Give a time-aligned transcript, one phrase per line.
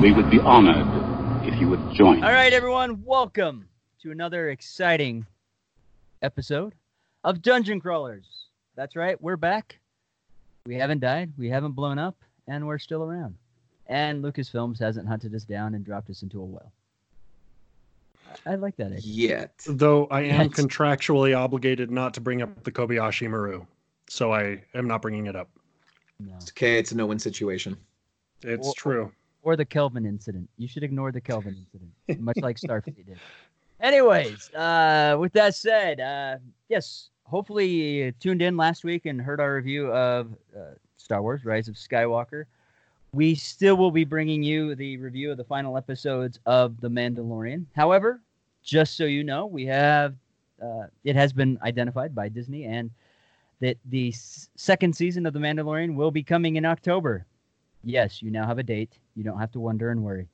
[0.00, 0.86] We would be honored
[1.46, 2.24] if you would join.
[2.24, 3.68] All right, everyone, welcome
[4.02, 5.26] to another exciting
[6.22, 6.74] episode
[7.22, 8.46] of Dungeon Crawlers.
[8.76, 9.78] That's right, we're back.
[10.64, 12.16] We haven't died, we haven't blown up,
[12.48, 13.34] and we're still around.
[13.88, 16.72] And Lucasfilms hasn't hunted us down and dropped us into a well.
[18.46, 19.00] I, I like that idea.
[19.28, 19.52] Yet.
[19.68, 20.60] Though I am Yes.
[20.60, 23.66] contractually obligated not to bring up the Kobayashi Maru,
[24.08, 25.50] so I am not bringing it up.
[26.18, 26.34] No.
[26.36, 26.78] It's okay.
[26.78, 27.76] It's a no-win situation.
[28.42, 29.12] It's Well- true.
[29.42, 30.48] Or the Kelvin incident.
[30.58, 33.18] You should ignore the Kelvin incident, much like Starfleet did.
[33.80, 36.36] Anyways, uh, with that said, uh,
[36.68, 41.44] yes, hopefully you tuned in last week and heard our review of uh, Star Wars:
[41.46, 42.44] Rise of Skywalker.
[43.12, 47.64] We still will be bringing you the review of the final episodes of The Mandalorian.
[47.74, 48.20] However,
[48.62, 50.14] just so you know, we have
[50.62, 52.90] uh, it has been identified by Disney and
[53.60, 57.24] that the s- second season of The Mandalorian will be coming in October.
[57.84, 58.98] Yes, you now have a date.
[59.16, 60.28] You don't have to wonder and worry.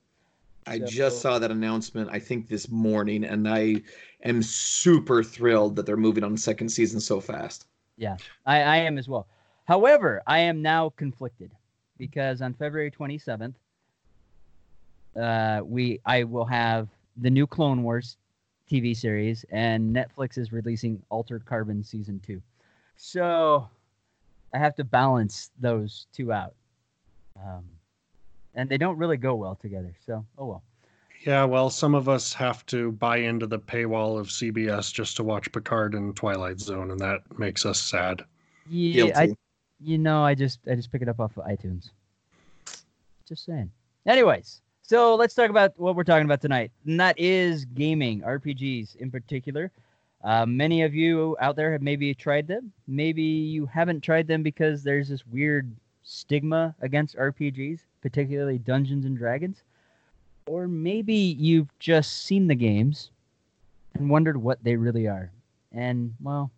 [0.65, 3.81] I So- just saw that announcement, I think this morning, and I
[4.23, 7.67] am super thrilled that they're moving on the second season so fast.
[8.45, 9.27] I, I am as well.
[9.65, 11.51] However, I am now conflicted
[11.97, 13.55] because on February 27th,
[15.15, 18.17] uh, we I will have the new Clone Wars
[18.69, 22.41] TV series, and Netflix is releasing Altered Carbon season two.
[22.97, 23.67] So
[24.53, 26.53] I have to balance those two out,
[27.45, 27.63] um,
[28.55, 29.93] and they don't really go well together.
[30.05, 30.63] So oh well.
[31.25, 35.23] Yeah, well, some of us have to buy into the paywall of CBS just to
[35.23, 38.23] watch Picard and Twilight Zone, and that makes us sad.
[38.69, 39.35] Yeah, I,
[39.81, 41.89] you know, I just I just pick it up off of iTunes.
[43.27, 43.71] Just saying.
[44.05, 48.95] Anyways, so let's talk about what we're talking about tonight, and that is gaming, RPGs
[48.97, 49.71] in particular.
[50.23, 52.71] Uh, many of you out there have maybe tried them.
[52.87, 55.75] Maybe you haven't tried them because there's this weird
[56.07, 59.63] stigma against RPGs, particularly Dungeons and Dragons.
[60.47, 63.11] Or maybe you've just seen the games
[63.93, 65.29] and wondered what they really are.
[65.73, 66.49] And well,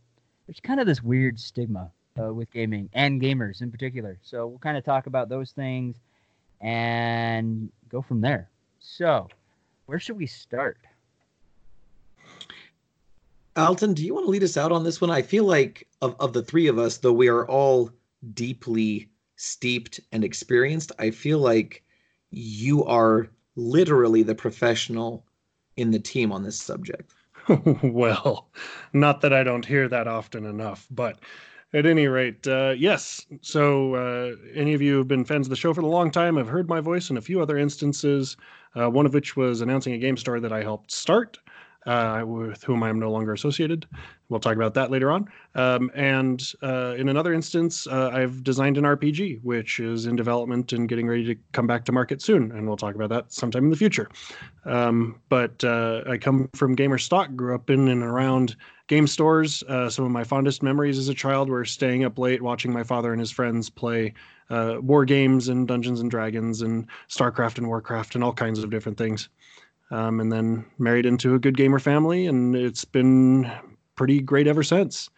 [0.46, 1.90] there's kind of this weird stigma
[2.22, 4.20] uh, with gaming and gamers in particular.
[4.22, 5.96] So we'll kind of talk about those things
[6.62, 8.50] and go from there.
[8.80, 9.28] So,
[9.88, 10.78] where should we start?
[13.56, 15.10] Alton, do you want to lead us out on this one?
[15.10, 17.90] I feel like of, of the three of us, though we are all
[18.34, 19.09] deeply
[19.40, 21.84] steeped and experienced, I feel like
[22.30, 25.26] you are literally the professional
[25.78, 27.14] in the team on this subject.
[27.84, 28.50] well,
[28.92, 31.20] not that I don't hear that often enough, but
[31.74, 33.26] at any rate, uh, yes.
[33.42, 36.36] So, uh, any of you who've been fans of the show for a long time
[36.36, 38.36] have heard my voice in a few other instances,
[38.76, 41.38] uh, one of which was announcing a game store that I helped start,
[41.86, 43.88] uh, with whom I am no longer associated.
[44.28, 45.28] We'll talk about that later on.
[45.56, 50.74] Um, and uh, in another instance, uh, I've designed an RPG, which is in development
[50.74, 52.52] and getting ready to come back to market soon.
[52.52, 54.10] And we'll talk about that sometime in the future.
[54.66, 58.56] Um, but uh, I come from gamer stock, grew up in and around
[58.88, 59.64] game stores.
[59.64, 62.84] Uh, some of my fondest memories as a child were staying up late watching my
[62.84, 64.14] father and his friends play
[64.50, 68.70] uh, war games and Dungeons and Dragons and StarCraft and Warcraft and all kinds of
[68.70, 69.30] different things.
[69.92, 73.52] Um, and then married into a good gamer family, and it's been
[73.96, 75.10] pretty great ever since.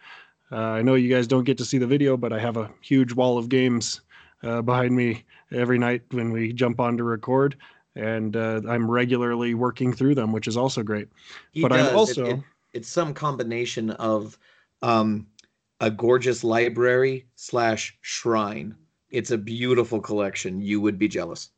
[0.50, 2.70] Uh, I know you guys don't get to see the video, but I have a
[2.80, 4.00] huge wall of games
[4.42, 7.56] uh, behind me every night when we jump on to record,
[7.96, 11.08] and uh, I'm regularly working through them, which is also great.
[11.52, 11.80] He but does.
[11.80, 12.40] I'm It- also it-
[12.72, 14.38] it's some combination of
[14.80, 15.26] um,
[15.80, 18.74] a gorgeous library slash shrine.
[19.10, 20.62] It's a beautiful collection.
[20.62, 21.50] You would be jealous.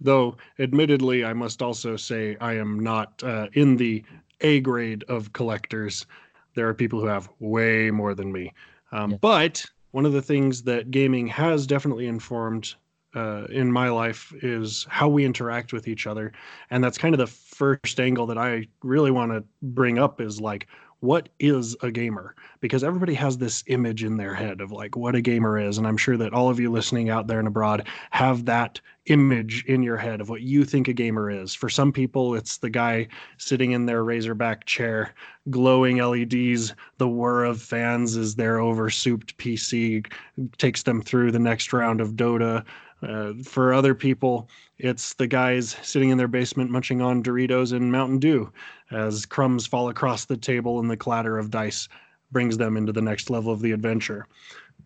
[0.00, 4.04] Though, admittedly, I must also say I am not uh, in the
[4.40, 6.06] A grade of collectors.
[6.54, 8.52] There are people who have way more than me.
[8.92, 9.16] Um, Yeah.
[9.20, 12.74] But one of the things that gaming has definitely informed
[13.14, 16.32] uh, in my life is how we interact with each other.
[16.70, 20.40] And that's kind of the first angle that I really want to bring up is
[20.40, 20.68] like,
[21.00, 22.34] what is a gamer?
[22.60, 25.78] Because everybody has this image in their head of like what a gamer is.
[25.78, 29.64] And I'm sure that all of you listening out there and abroad have that image
[29.66, 31.54] in your head of what you think a gamer is.
[31.54, 33.06] For some people, it's the guy
[33.36, 35.14] sitting in their Razorback chair,
[35.50, 40.06] glowing LEDs, the whir of fans as their oversouped PC
[40.58, 42.64] takes them through the next round of Dota.
[43.00, 47.90] Uh, for other people, it's the guys sitting in their basement munching on Doritos and
[47.90, 48.52] Mountain Dew
[48.90, 51.88] as crumbs fall across the table and the clatter of dice
[52.30, 54.26] brings them into the next level of the adventure.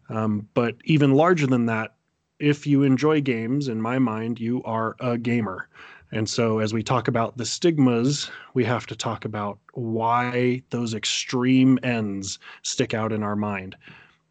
[0.09, 1.95] Um, but even larger than that,
[2.39, 5.69] if you enjoy games, in my mind, you are a gamer.
[6.11, 10.93] And so, as we talk about the stigmas, we have to talk about why those
[10.93, 13.77] extreme ends stick out in our mind.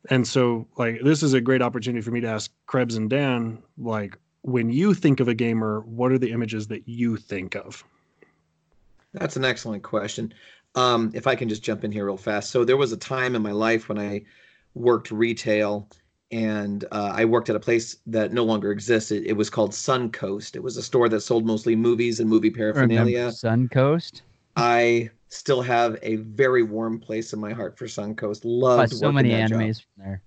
[0.09, 3.63] And so, like, this is a great opportunity for me to ask Krebs and Dan,
[3.77, 7.83] like, when you think of a gamer, what are the images that you think of?
[9.13, 10.33] That's an excellent question.
[10.75, 12.49] Um, if I can just jump in here real fast.
[12.49, 14.23] So there was a time in my life when I
[14.73, 15.89] worked retail
[16.31, 19.11] and uh, I worked at a place that no longer exists.
[19.11, 20.55] It, it, was called Suncoast.
[20.55, 23.27] It was a store that sold mostly movies and movie paraphernalia.
[23.27, 24.21] Suncoast.
[24.55, 28.41] I still have a very warm place in my heart for Suncoast.
[28.45, 29.85] Loved oh, so many animes job.
[29.95, 30.21] from there.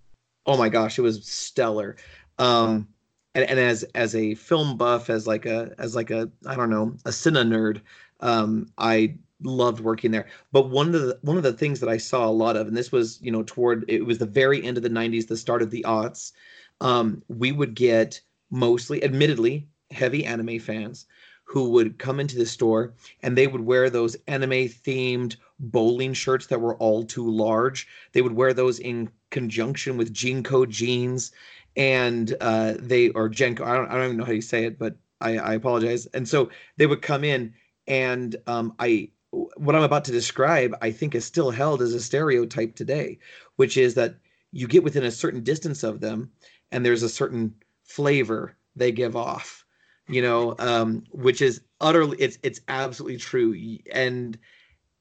[0.44, 1.96] Oh my gosh, it was stellar.
[2.38, 2.88] Um,
[3.34, 6.70] and, and as as a film buff, as like a as like a I don't
[6.70, 7.80] know a cine nerd,
[8.20, 10.26] um, I loved working there.
[10.52, 12.76] But one of the one of the things that I saw a lot of, and
[12.76, 15.62] this was you know toward it was the very end of the '90s, the start
[15.62, 16.32] of the aughts.
[16.80, 18.20] Um, we would get
[18.50, 21.06] mostly, admittedly, heavy anime fans
[21.44, 26.46] who would come into the store and they would wear those anime themed bowling shirts
[26.46, 27.86] that were all too large.
[28.12, 31.32] They would wear those in conjunction with JNCO jeans
[31.76, 33.62] and uh, they or JNCO.
[33.62, 36.06] I don't, I don't even know how you say it, but I, I apologize.
[36.06, 37.54] And so they would come in
[37.86, 39.10] and um, I
[39.56, 43.18] what I'm about to describe, I think is still held as a stereotype today,
[43.56, 44.16] which is that
[44.52, 46.30] you get within a certain distance of them
[46.70, 49.64] and there's a certain flavor they give off,
[50.08, 53.78] you know, um, which is utterly, it's, it's absolutely true.
[53.92, 54.38] And,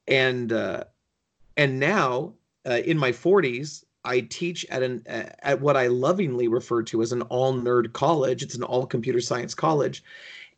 [0.08, 0.84] and, uh,
[1.56, 2.34] and now
[2.66, 7.12] uh, in my 40s, I teach at an at what I lovingly refer to as
[7.12, 8.42] an all nerd college.
[8.42, 10.04] It's an all computer science college,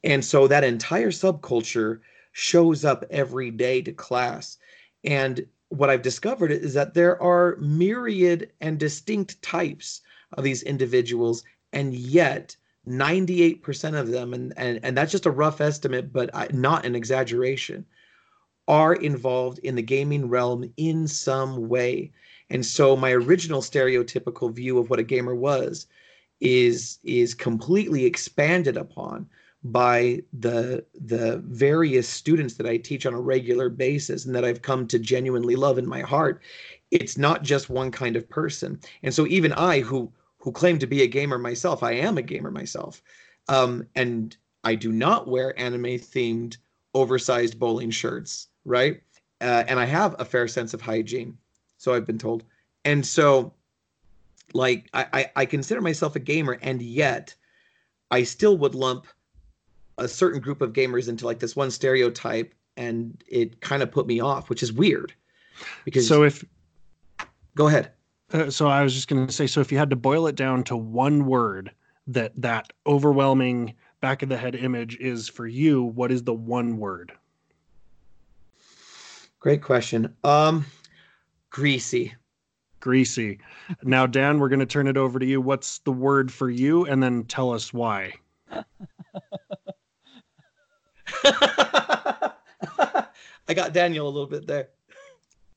[0.05, 2.01] and so that entire subculture
[2.33, 4.59] shows up every day to class.
[5.05, 10.03] And what I've discovered is that there are myriad and distinct types
[10.33, 12.57] of these individuals, and yet
[12.87, 16.95] 98% of them, and, and, and that's just a rough estimate, but I, not an
[16.95, 17.85] exaggeration,
[18.69, 22.13] are involved in the gaming realm in some way.
[22.51, 25.87] And so my original stereotypical view of what a gamer was
[26.41, 29.29] is is completely expanded upon
[29.65, 34.63] by the the various students that I teach on a regular basis and that I've
[34.63, 36.43] come to genuinely love in my heart.
[36.91, 38.79] It's not just one kind of person.
[39.03, 42.23] And so even I who who claim to be a gamer myself I am a
[42.23, 43.03] gamer myself
[43.49, 46.59] um, and I do not wear anime themed
[46.95, 49.01] oversized bowling shirts right?
[49.41, 51.39] Uh, and I have a fair sense of hygiene
[51.79, 52.45] so I've been told.
[52.85, 53.53] And so
[54.53, 57.35] like I, I I consider myself a gamer and yet
[58.11, 59.07] I still would lump
[59.99, 64.07] a certain group of gamers into like this one stereotype and it kind of put
[64.07, 65.13] me off which is weird.
[65.85, 66.45] Because so if
[67.55, 67.93] go ahead.
[68.33, 70.35] Uh, so i was just going to say so if you had to boil it
[70.35, 71.71] down to one word
[72.09, 76.77] that that overwhelming back of the head image is for you what is the one
[76.77, 77.13] word?
[79.41, 80.15] Great question.
[80.25, 80.67] Um
[81.57, 82.15] greasy
[82.81, 83.39] greasy
[83.83, 86.85] now dan we're going to turn it over to you what's the word for you
[86.85, 88.13] and then tell us why
[93.49, 94.69] I got Daniel a little bit there.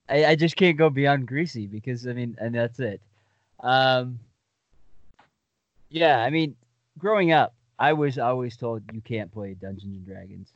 [0.08, 3.02] I, I just can't go beyond greasy because I mean, and that's it.
[3.62, 4.20] Um,
[5.90, 6.56] yeah, I mean,
[6.98, 10.54] growing up, I was always told you can't play Dungeons and Dragons.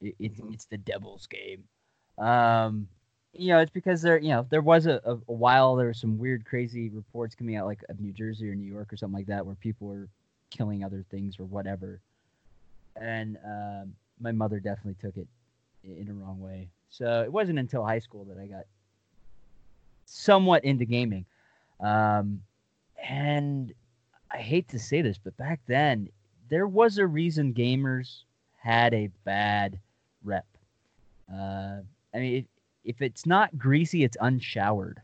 [0.00, 0.52] It, it's mm-hmm.
[0.52, 1.64] it's the devil's game.
[2.18, 2.88] Um,
[3.36, 6.18] you know, it's because there, you know, there was a, a, while there were some
[6.18, 9.26] weird, crazy reports coming out, like of New Jersey or New York or something like
[9.26, 10.08] that, where people were
[10.50, 12.00] killing other things or whatever.
[12.96, 15.26] And um, my mother definitely took it
[15.82, 16.68] in a wrong way.
[16.90, 18.64] So it wasn't until high school that I got
[20.06, 21.24] somewhat into gaming.
[21.80, 22.40] Um,
[23.02, 23.72] and
[24.30, 26.08] I hate to say this, but back then
[26.48, 28.22] there was a reason gamers
[28.58, 29.78] had a bad
[30.22, 30.46] rep.
[31.32, 31.78] Uh,
[32.14, 32.46] I mean,
[32.84, 35.00] if it's not greasy, it's unshowered.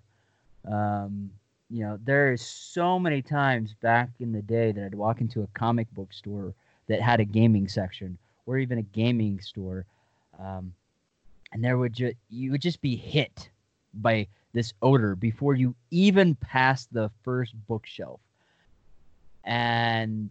[0.70, 1.30] Um,
[1.70, 5.42] you know, there is so many times back in the day that I'd walk into
[5.42, 6.52] a comic book store
[6.88, 9.87] that had a gaming section or even a gaming store,
[10.38, 10.75] um,
[11.52, 13.49] and there would just you would just be hit
[13.94, 18.20] by this odor before you even pass the first bookshelf.
[19.44, 20.30] And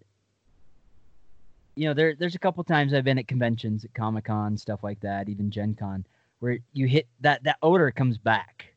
[1.76, 4.84] you know, there there's a couple times I've been at conventions, at Comic Con, stuff
[4.84, 6.06] like that, even Gen Con,
[6.40, 8.74] where you hit that that odor comes back,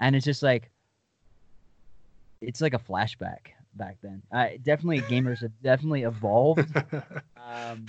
[0.00, 0.70] and it's just like
[2.40, 4.22] it's like a flashback back then.
[4.32, 6.74] Uh, definitely gamers have definitely evolved.
[7.36, 7.86] um,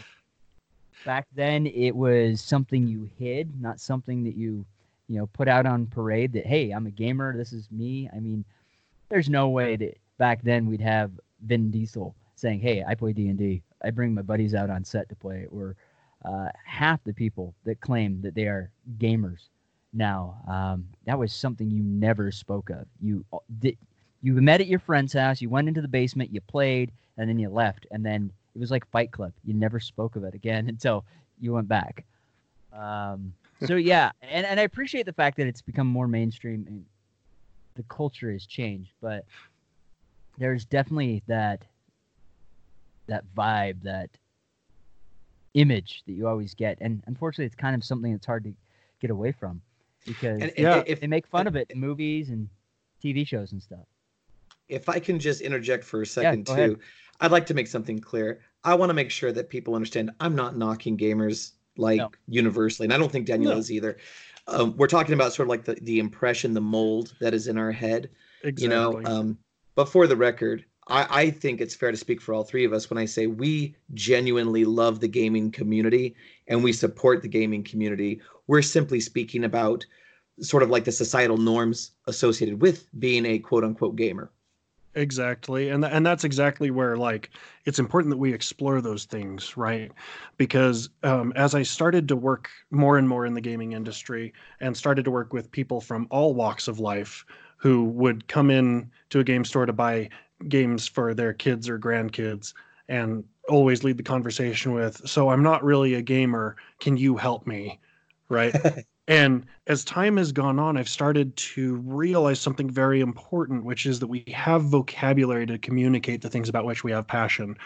[1.06, 4.65] back then it was something you hid, not something that you,
[5.08, 8.10] you know, put out on parade that hey, I'm a gamer, this is me.
[8.15, 8.46] I mean,
[9.10, 11.12] there's no way that back then we'd have
[11.46, 13.62] Vin Diesel saying, "Hey, I play D&D.
[13.84, 15.75] I bring my buddies out on set to play." Or
[16.23, 19.49] uh, half the people that claim that they are gamers
[19.93, 22.85] now, um, that was something you never spoke of.
[23.01, 23.77] You uh, did,
[24.21, 27.39] you met at your friend's house, you went into the basement, you played, and then
[27.39, 29.33] you left, and then it was like Fight Club.
[29.43, 31.05] You never spoke of it again until
[31.39, 32.05] you went back.
[32.71, 33.33] Um,
[33.65, 36.85] so yeah, and, and I appreciate the fact that it's become more mainstream and
[37.75, 39.25] the culture has changed, but
[40.37, 41.63] there's definitely that
[43.07, 44.09] that vibe, that
[45.53, 48.53] image that you always get, and unfortunately, it's kind of something that's hard to
[49.00, 49.62] get away from
[50.05, 50.84] because And, Yeah.
[50.86, 52.48] if they make fun of it in movies and
[53.03, 53.86] TV shows and stuff.
[54.70, 56.70] if I can just interject for a second go ahead.
[56.72, 56.79] too,
[57.20, 58.39] I'd like to make something clear.
[58.63, 62.10] I want to make sure that people understand I'm not knocking gamers like No.
[62.29, 63.58] universally, and I don't think Daniel No.
[63.58, 63.98] is either.
[64.48, 67.58] Um, we're talking about sort of like the, the impression, the mold that is in
[67.58, 68.10] our head,
[68.43, 68.63] Exactly.
[68.63, 69.01] you know.
[69.03, 69.38] Um,
[69.75, 72.73] but for the record, I, I think it's fair to speak for all three of
[72.73, 76.15] us when I say we genuinely love the gaming community
[76.47, 78.21] and we support the gaming community.
[78.47, 79.85] We're simply speaking about
[80.39, 84.31] sort of like the societal norms associated with being a quote unquote gamer.
[84.93, 85.69] Exactly.
[85.69, 87.29] And th- and that's exactly where like
[87.63, 89.91] it's important that we explore those things, right?
[90.35, 94.75] Because um, as I started to work more and more in the gaming industry and
[94.75, 99.19] started to work with people from all walks of life who would come in to
[99.19, 100.09] a game store to buy
[100.50, 102.53] games for their kids or grandkids
[102.88, 107.48] and always lead the conversation with, "So I'm not really a gamer, can you help
[107.48, 107.79] me?"
[108.29, 108.55] Right?
[109.07, 114.00] And as time has gone on, I've started to realize something very important, which is
[114.00, 117.57] that we have vocabulary to communicate the things about which we have passion.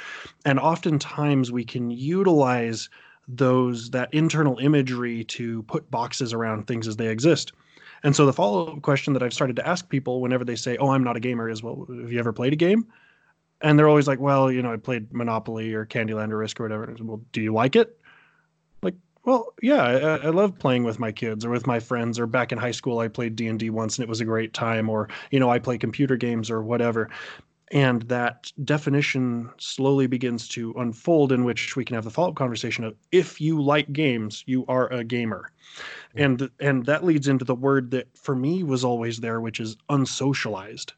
[0.46, 2.90] And oftentimes we can utilize
[3.28, 7.52] those that internal imagery to put boxes around things as they exist.
[8.04, 10.90] And so the follow-up question that I've started to ask people whenever they say, "Oh,
[10.90, 12.86] I'm not a gamer," is, "Well, have you ever played a game?"
[13.62, 16.64] And they're always like, "Well, you know, I played Monopoly or Candyland or Risk or
[16.64, 17.98] whatever." Said, well, do you like it?
[18.82, 22.20] Like, well, yeah, I, I love playing with my kids or with my friends.
[22.20, 24.26] Or back in high school, I played D and D once, and it was a
[24.26, 24.90] great time.
[24.90, 27.10] Or you know, I play computer games or whatever.
[27.72, 32.84] And that definition slowly begins to unfold, in which we can have the follow-up conversation
[32.84, 35.52] of if you like games, you are a gamer.
[36.16, 39.76] And and that leads into the word that for me was always there, which is
[39.90, 40.92] unsocialized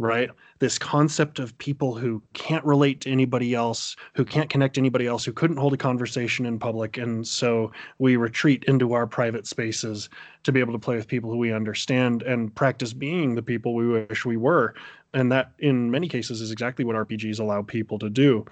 [0.00, 0.30] right?
[0.58, 5.06] This concept of people who can't relate to anybody else, who can't connect to anybody
[5.06, 6.96] else, who couldn't hold a conversation in public.
[6.96, 10.08] And so we retreat into our private spaces
[10.42, 13.74] to be able to play with people who we understand and practice being the people
[13.74, 14.74] we wish we were.
[15.12, 18.46] And that, in many cases, is exactly what RPGs allow people to do.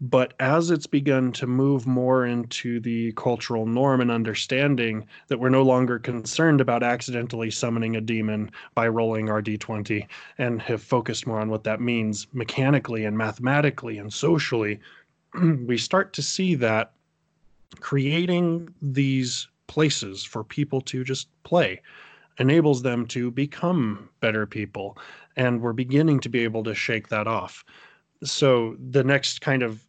[0.00, 5.48] But as it's begun to move more into the cultural norm and understanding that we're
[5.48, 11.26] no longer concerned about accidentally summoning a demon by rolling our d20 and have focused
[11.26, 14.78] more on what that means mechanically and mathematically and socially,
[15.64, 16.92] we start to see that
[17.80, 21.80] creating these places for people to just play
[22.38, 24.98] enables them to become better people.
[25.36, 27.64] And we're beginning to be able to shake that off.
[28.22, 29.85] So the next kind of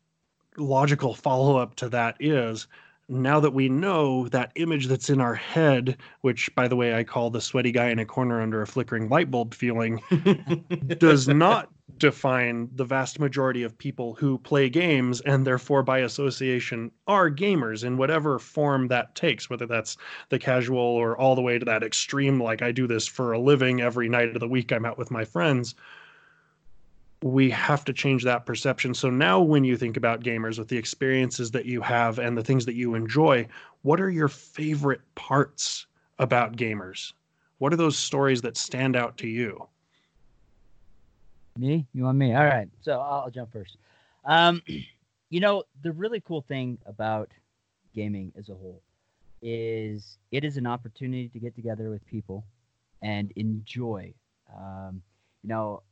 [0.58, 2.68] logical follow up to that is
[3.10, 7.04] now that we know that image that's in our head, which by the way I
[7.04, 10.02] call the sweaty guy in a corner under a flickering light bulb feeling,
[10.98, 16.92] does not define the vast majority of people who play games and therefore by association
[17.08, 19.98] are gamers in whatever form that takes whether that's
[20.30, 23.40] the casual or all the way to that extreme like I do this for a
[23.40, 25.74] living every night of the week I'm out with my friends
[27.24, 30.78] we have to change that perception so now when you think about gamers with the
[30.78, 33.48] experiences that you have and the things that you enjoy
[33.82, 35.88] what are your favorite parts
[36.20, 37.14] about gamers
[37.58, 39.68] what are those stories that stand out to you
[41.58, 41.88] Me?
[41.94, 42.36] You want me?
[42.36, 42.70] All right.
[42.82, 43.78] So I'll, jump first.
[44.26, 44.62] Um,
[45.30, 47.32] you know, the really cool thing about
[47.96, 48.82] gaming as a whole
[49.42, 52.46] is it is an opportunity to get together with people
[53.02, 54.14] and enjoy.
[54.56, 55.02] Um,
[55.44, 55.84] you know,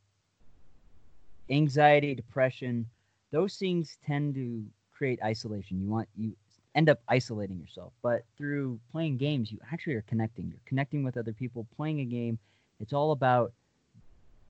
[1.50, 2.86] anxiety, depression,
[3.30, 5.80] those things tend to create isolation.
[5.80, 6.32] You want you
[6.74, 10.48] end up isolating yourself, but through playing games, you actually are connecting.
[10.48, 12.38] You're connecting with other people, playing a game.
[12.80, 13.52] It's all about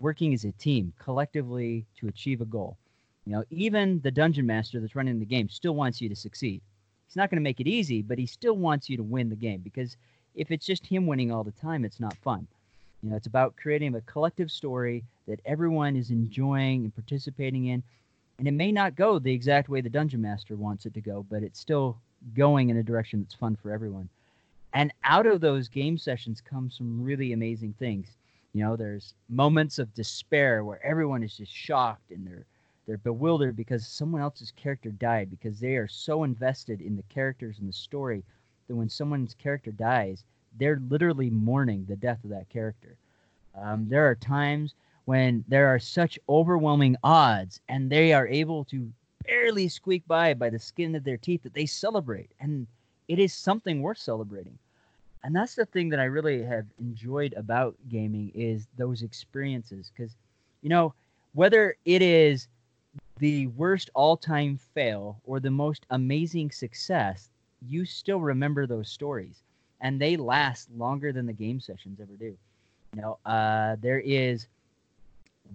[0.01, 2.77] working as a team collectively to achieve a goal.
[3.25, 6.61] You know, even the dungeon master that's running the game still wants you to succeed.
[7.07, 9.37] He's not going to make it easy, but he still wants you to win the
[9.37, 9.97] game because
[10.35, 12.47] if it's just him winning all the time, it's not fun.
[13.07, 17.81] You know, it's about creating a collective story that everyone is enjoying and participating in.
[18.41, 21.25] And it may not go the exact way the dungeon master wants it to go,
[21.31, 21.99] but it's still
[22.35, 24.09] going in a direction that's fun for everyone.
[24.73, 28.09] And out of those game sessions come some really amazing things.
[28.53, 32.45] You know, there's moments of despair where everyone is just shocked and they're
[32.89, 37.61] they're bewildered because someone else's character died because they are so invested in the characters
[37.61, 38.25] and the story
[38.67, 40.25] that when someone's character dies,
[40.59, 42.97] they're literally mourning the death of that character.
[43.55, 44.75] Um, there are times
[45.07, 48.91] when there are such overwhelming odds and they are able to
[49.25, 52.67] barely squeak by by the skin of their teeth that they celebrate, and
[53.09, 54.59] it is something worth celebrating.
[55.25, 60.13] And that's the thing that I really have enjoyed about gaming is those experiences, because
[60.63, 60.95] you know
[61.35, 62.49] whether it is
[63.19, 67.31] the worst all-time fail or the most amazing success,
[67.67, 69.43] you still remember those stories,
[69.81, 72.37] and they last longer than the game sessions ever do.
[72.95, 74.47] You know, uh, there is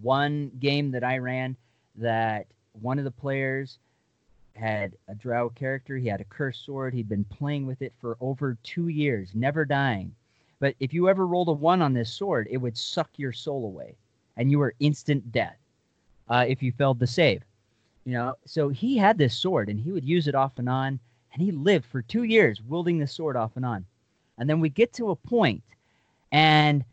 [0.01, 1.55] one game that I ran
[1.95, 2.45] that
[2.81, 3.79] one of the players
[4.55, 5.97] had a drow character.
[5.97, 6.93] He had a cursed sword.
[6.93, 10.13] He'd been playing with it for over two years, never dying.
[10.59, 13.65] But if you ever rolled a one on this sword, it would suck your soul
[13.65, 13.95] away,
[14.37, 15.57] and you were instant death
[16.29, 17.43] uh, if you failed the save.
[18.05, 20.99] You know, so he had this sword, and he would use it off and on,
[21.33, 23.85] and he lived for two years wielding the sword off and on.
[24.41, 25.62] And then we get to a point,
[26.31, 26.83] and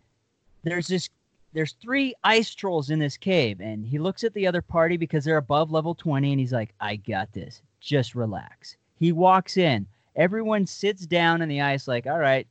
[0.64, 1.08] there's this
[1.54, 5.24] there's three ice trolls in this cave and he looks at the other party because
[5.24, 7.62] they're above level 20 and he's like i got this.
[7.80, 8.76] Just relax.
[8.98, 9.86] He walks in.
[10.14, 12.46] Everyone sits down in the ice like all right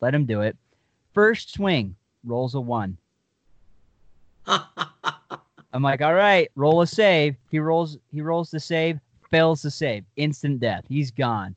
[0.00, 0.56] let him do it.
[1.12, 2.96] First swing rolls a one.
[4.46, 7.36] I'm like all right roll a save.
[7.50, 8.98] He rolls he rolls the save
[9.30, 10.04] fails the save.
[10.16, 10.84] Instant death.
[10.88, 11.54] He's gone.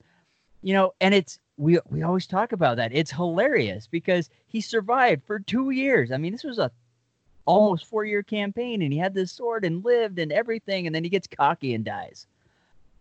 [0.61, 2.91] You know and it's we we always talk about that.
[2.91, 6.11] It's hilarious because he survived for two years.
[6.11, 6.71] I mean, this was a
[7.45, 11.03] almost four year campaign, and he had this sword and lived and everything, and then
[11.03, 12.25] he gets cocky and dies.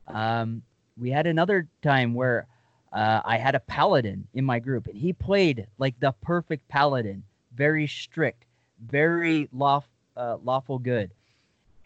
[0.06, 0.62] Um,
[0.98, 2.46] we had another time where
[2.92, 7.22] uh, I had a paladin in my group, and he played like the perfect paladin,
[7.54, 8.44] very strict,
[8.86, 9.82] very law,
[10.18, 11.10] uh, lawful good,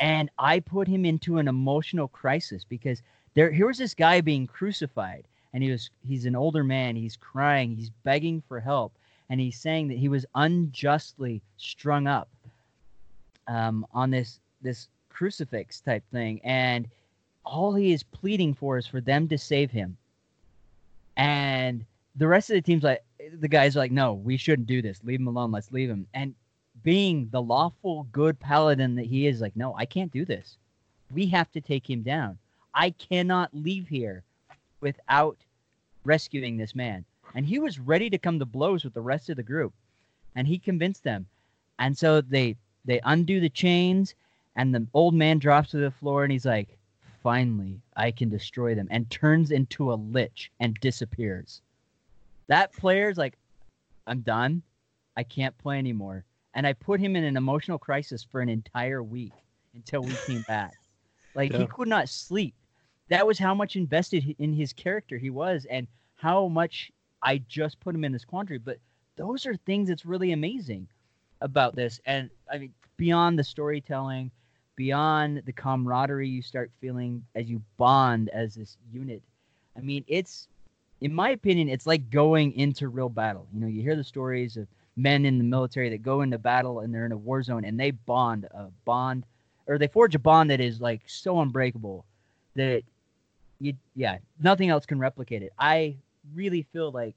[0.01, 3.01] and I put him into an emotional crisis because
[3.35, 7.17] there here was this guy being crucified and he was he's an older man he's
[7.17, 8.93] crying he's begging for help
[9.31, 12.29] and he's saying that he was unjustly strung up
[13.49, 16.89] um, on this this crucifix type thing and
[17.45, 19.97] all he is pleading for is for them to save him.
[21.17, 21.85] And
[22.17, 23.05] the rest of the team's like
[23.39, 25.01] the guys are like no we shouldn't do this.
[25.05, 25.53] Leave him alone.
[25.53, 26.07] Let's leave him.
[26.15, 26.35] And
[26.83, 30.57] being the lawful good paladin that he is like no i can't do this.
[31.13, 32.39] We have to take him down.
[32.75, 34.25] I cannot leave here
[34.81, 35.39] without
[36.05, 37.05] rescuing this man.
[37.35, 39.73] And he was ready to come to blows with the rest of the group.
[40.37, 41.27] And he convinced them.
[41.79, 44.15] And so they they undo the chains
[44.57, 46.77] and the old man drops to the floor and he's like,
[47.23, 51.63] finally, I can destroy them and turns into a lich and disappears.
[52.49, 53.37] That player's like,
[54.07, 54.63] I'm done.
[55.17, 56.25] I can't play anymore.
[56.55, 59.33] And I put him in an emotional crisis for an entire week
[59.75, 60.75] until we came back.
[61.35, 61.59] Like yeah.
[61.59, 62.55] he could not sleep
[63.09, 65.87] that was how much invested in his character he was and
[66.17, 66.91] how much
[67.23, 68.59] I just put him in this quandary.
[68.59, 68.79] But
[69.17, 70.89] those are things that's really amazing
[71.41, 72.01] about this.
[72.07, 74.31] And I mean, beyond the storytelling,
[74.77, 79.23] beyond the camaraderie you start feeling as you bond as this unit.
[79.77, 80.49] I mean, it's,
[81.01, 83.47] in my opinion, it's like going into real battle.
[83.53, 86.81] You know, you hear the stories of men in the military that go into battle
[86.81, 89.25] and they're in a war zone and they bond a bond
[89.67, 92.05] or they forge a bond that is like so unbreakable
[92.55, 92.83] that
[93.61, 95.53] you yeah, nothing else can replicate it.
[95.59, 95.97] I
[96.35, 97.15] really feel like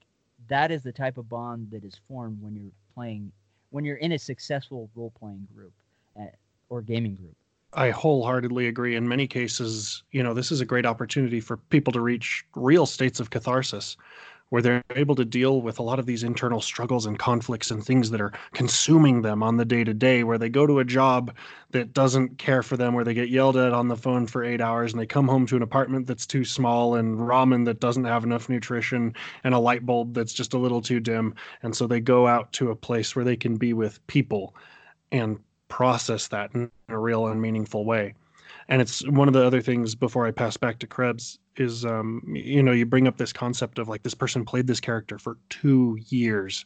[0.47, 3.31] that is the type of bond that is formed when you're playing
[3.69, 5.73] when you're in a successful role playing group
[6.19, 6.25] uh,
[6.69, 7.35] or gaming group.
[7.73, 8.95] I wholeheartedly agree.
[8.95, 12.85] In many cases, you know, this is a great opportunity for people to reach real
[12.85, 13.97] states of catharsis
[14.49, 17.83] where they're able to deal with a lot of these internal struggles and conflicts and
[17.83, 20.85] things that are consuming them on the day to day, where they go to a
[20.85, 21.35] job
[21.71, 24.61] that doesn't care for them, where they get yelled at on the phone for eight
[24.61, 28.05] hours and they come home to an apartment that's too small and ramen that doesn't
[28.05, 31.35] have enough nutrition and a light bulb that's just a little too dim.
[31.63, 34.55] And so they go out to a place where they can be with people
[35.11, 38.13] and process that in a real and meaningful way
[38.69, 42.21] and it's one of the other things before I pass back to Krebs is um,
[42.27, 45.37] you know you bring up this concept of like this person played this character for
[45.49, 46.65] two years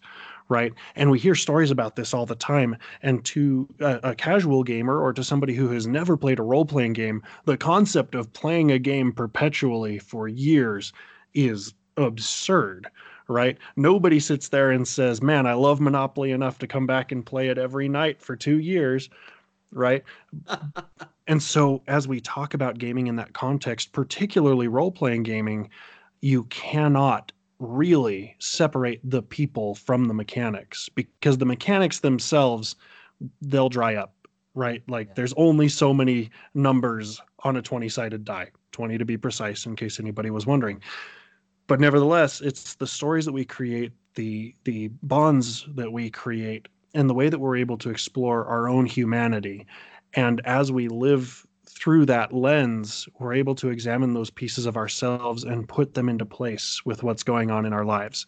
[0.49, 4.63] right and we hear stories about this all the time and to a, a casual
[4.63, 8.71] gamer or to somebody who has never played a role-playing game the concept of playing
[8.71, 10.93] a game perpetually for years
[11.33, 12.87] is absurd
[13.31, 13.57] right?
[13.75, 17.47] Nobody sits there and says, "Man, I love Monopoly enough to come back and play
[17.47, 19.09] it every night for 2 years."
[19.71, 20.03] Right?
[21.31, 25.69] And so, as we talk about gaming in that context, particularly role playing gaming,
[26.19, 32.75] you cannot really separate the people from the mechanics because the mechanics themselves,
[33.41, 34.13] they'll dry up,
[34.55, 34.83] right?
[34.89, 35.13] Like, yeah.
[35.15, 39.77] there's only so many numbers on a 20 sided die, 20 to be precise, in
[39.77, 40.81] case anybody was wondering.
[41.67, 47.09] But nevertheless, it's the stories that we create, the the bonds that we create, and
[47.09, 49.65] the way that we're able to explore our own humanity
[50.13, 55.43] and as we live through that lens, we're able to examine those pieces of ourselves
[55.43, 58.25] and put them into place with what's going on in our lives.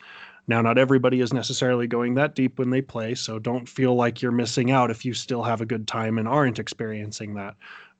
[0.48, 4.22] Now, not everybody is necessarily going that deep when they play, so don't feel like
[4.22, 7.56] you're missing out if you still have a good time and aren't experiencing that.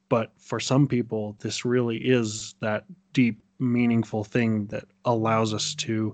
[0.10, 6.14] But for some people, this really is that deep, meaningful thing that allows us to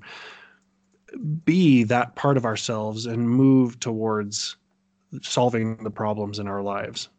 [1.43, 4.57] be that part of ourselves and move towards
[5.21, 7.09] solving the problems in our lives.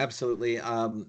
[0.00, 0.58] Absolutely.
[0.58, 1.06] Um,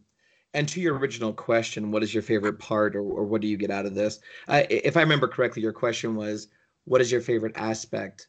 [0.53, 3.55] and to your original question, what is your favorite part, or, or what do you
[3.55, 4.19] get out of this?
[4.49, 6.49] Uh, if I remember correctly, your question was,
[6.83, 8.27] what is your favorite aspect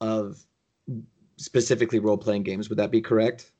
[0.00, 0.38] of
[1.36, 2.68] specifically role playing games?
[2.68, 3.50] Would that be correct?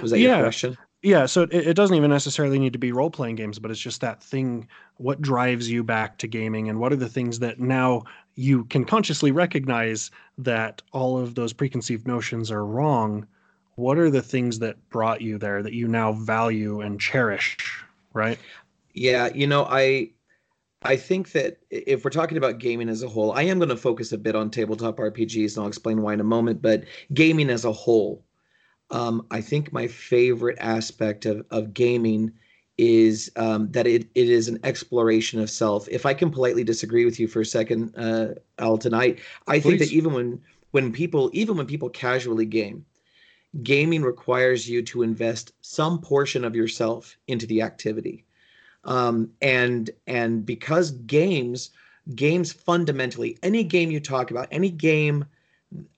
[0.00, 0.38] Was that yeah.
[0.38, 0.76] your question?
[1.02, 1.26] Yeah.
[1.26, 4.00] So it, it doesn't even necessarily need to be role playing games, but it's just
[4.00, 4.66] that thing.
[4.96, 8.02] What drives you back to gaming, and what are the things that now
[8.34, 13.26] you can consciously recognize that all of those preconceived notions are wrong?
[13.76, 17.56] What are the things that brought you there that you now value and cherish
[18.12, 18.38] right
[18.94, 20.08] yeah you know i
[20.82, 23.76] i think that if we're talking about gaming as a whole i am going to
[23.76, 27.50] focus a bit on tabletop rpgs and i'll explain why in a moment but gaming
[27.50, 28.24] as a whole
[28.90, 32.32] um, i think my favorite aspect of, of gaming
[32.78, 37.04] is um, that it, it is an exploration of self if i can politely disagree
[37.04, 39.62] with you for a second uh, al tonight i Please.
[39.62, 40.40] think that even when
[40.72, 42.84] when people even when people casually game
[43.62, 48.24] gaming requires you to invest some portion of yourself into the activity.
[48.84, 51.70] Um, and and because games
[52.16, 55.24] games fundamentally any game you talk about any game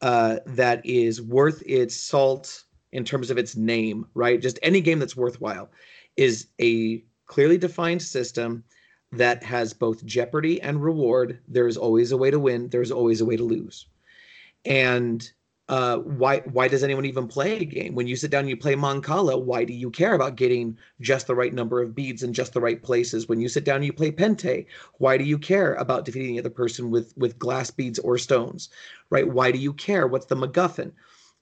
[0.03, 4.41] uh, that is worth its salt in terms of its name right?
[4.41, 5.71] Just any game that's worthwhile
[6.17, 8.63] is a clearly defined system
[9.13, 11.39] that has both jeopardy and reward.
[11.49, 12.69] There's always a way to win.
[12.69, 13.87] There's always a way to lose.
[14.65, 15.31] And
[15.69, 17.95] uh, why why does anyone even play a game?
[17.95, 21.27] When you sit down and you play Mancala, why do you care about getting just
[21.27, 23.29] the right number of beads in just the right places?
[23.29, 24.67] When you sit down and you play Pente,
[24.99, 28.69] why do you care about defeating the other person with with glass beads or stones?
[29.09, 29.27] Right?
[29.27, 30.07] Why do you care?
[30.07, 30.93] What's the MacGuffin?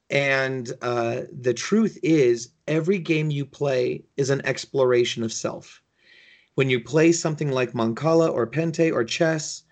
[0.09, 5.83] And uh, the truth is, every game you play is an exploration of self.
[6.55, 9.65] When you play something like Mancala or Pente or chess,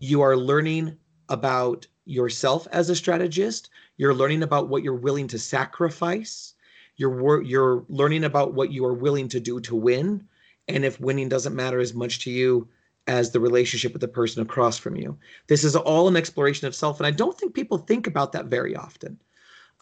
[0.00, 0.96] you are learning
[1.28, 6.54] about yourself as a strategist you're learning about what you're willing to sacrifice.
[6.96, 10.26] You're you're learning about what you are willing to do to win,
[10.68, 12.68] and if winning doesn't matter as much to you
[13.06, 15.16] as the relationship with the person across from you.
[15.46, 18.46] This is all an exploration of self, and I don't think people think about that
[18.46, 19.18] very often.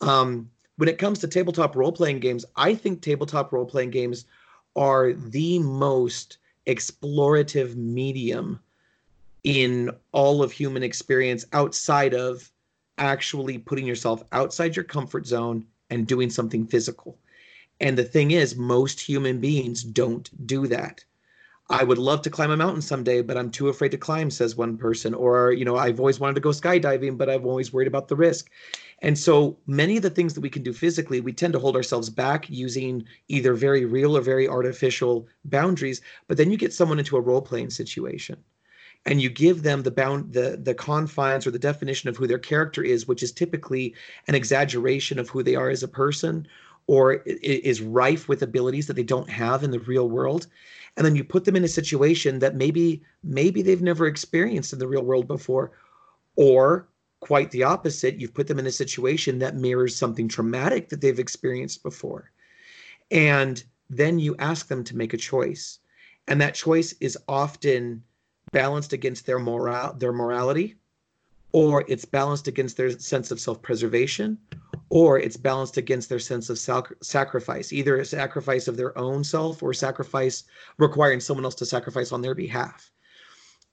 [0.00, 4.24] Um, when it comes to tabletop role playing games, I think tabletop role playing games
[4.74, 8.58] are the most explorative medium
[9.44, 12.51] in all of human experience outside of
[12.98, 17.18] actually putting yourself outside your comfort zone and doing something physical.
[17.80, 21.04] And the thing is, most human beings don't do that.
[21.70, 24.56] I would love to climb a mountain someday, but I'm too afraid to climb, says
[24.56, 25.14] one person.
[25.14, 28.16] Or, you know, I've always wanted to go skydiving, but I've always worried about the
[28.16, 28.50] risk.
[29.00, 31.74] And so many of the things that we can do physically, we tend to hold
[31.74, 36.02] ourselves back using either very real or very artificial boundaries.
[36.28, 38.36] But then you get someone into a role playing situation
[39.04, 42.38] and you give them the bound the the confines or the definition of who their
[42.38, 43.94] character is which is typically
[44.28, 46.46] an exaggeration of who they are as a person
[46.86, 50.46] or is rife with abilities that they don't have in the real world.
[50.96, 54.78] And then you put them in a situation that maybe maybe they've never experienced in
[54.78, 55.72] the real world before
[56.36, 56.88] or
[57.20, 61.20] quite the opposite you've put them in a situation that mirrors something traumatic that they've
[61.20, 62.30] experienced before.
[63.10, 65.78] And then you ask them to make a choice.
[66.26, 68.02] And that choice is often
[68.50, 70.76] balanced against their moral their morality
[71.52, 74.38] or it's balanced against their sense of self-preservation
[74.88, 79.22] or it's balanced against their sense of sac- sacrifice either a sacrifice of their own
[79.22, 80.44] self or sacrifice
[80.78, 82.90] requiring someone else to sacrifice on their behalf.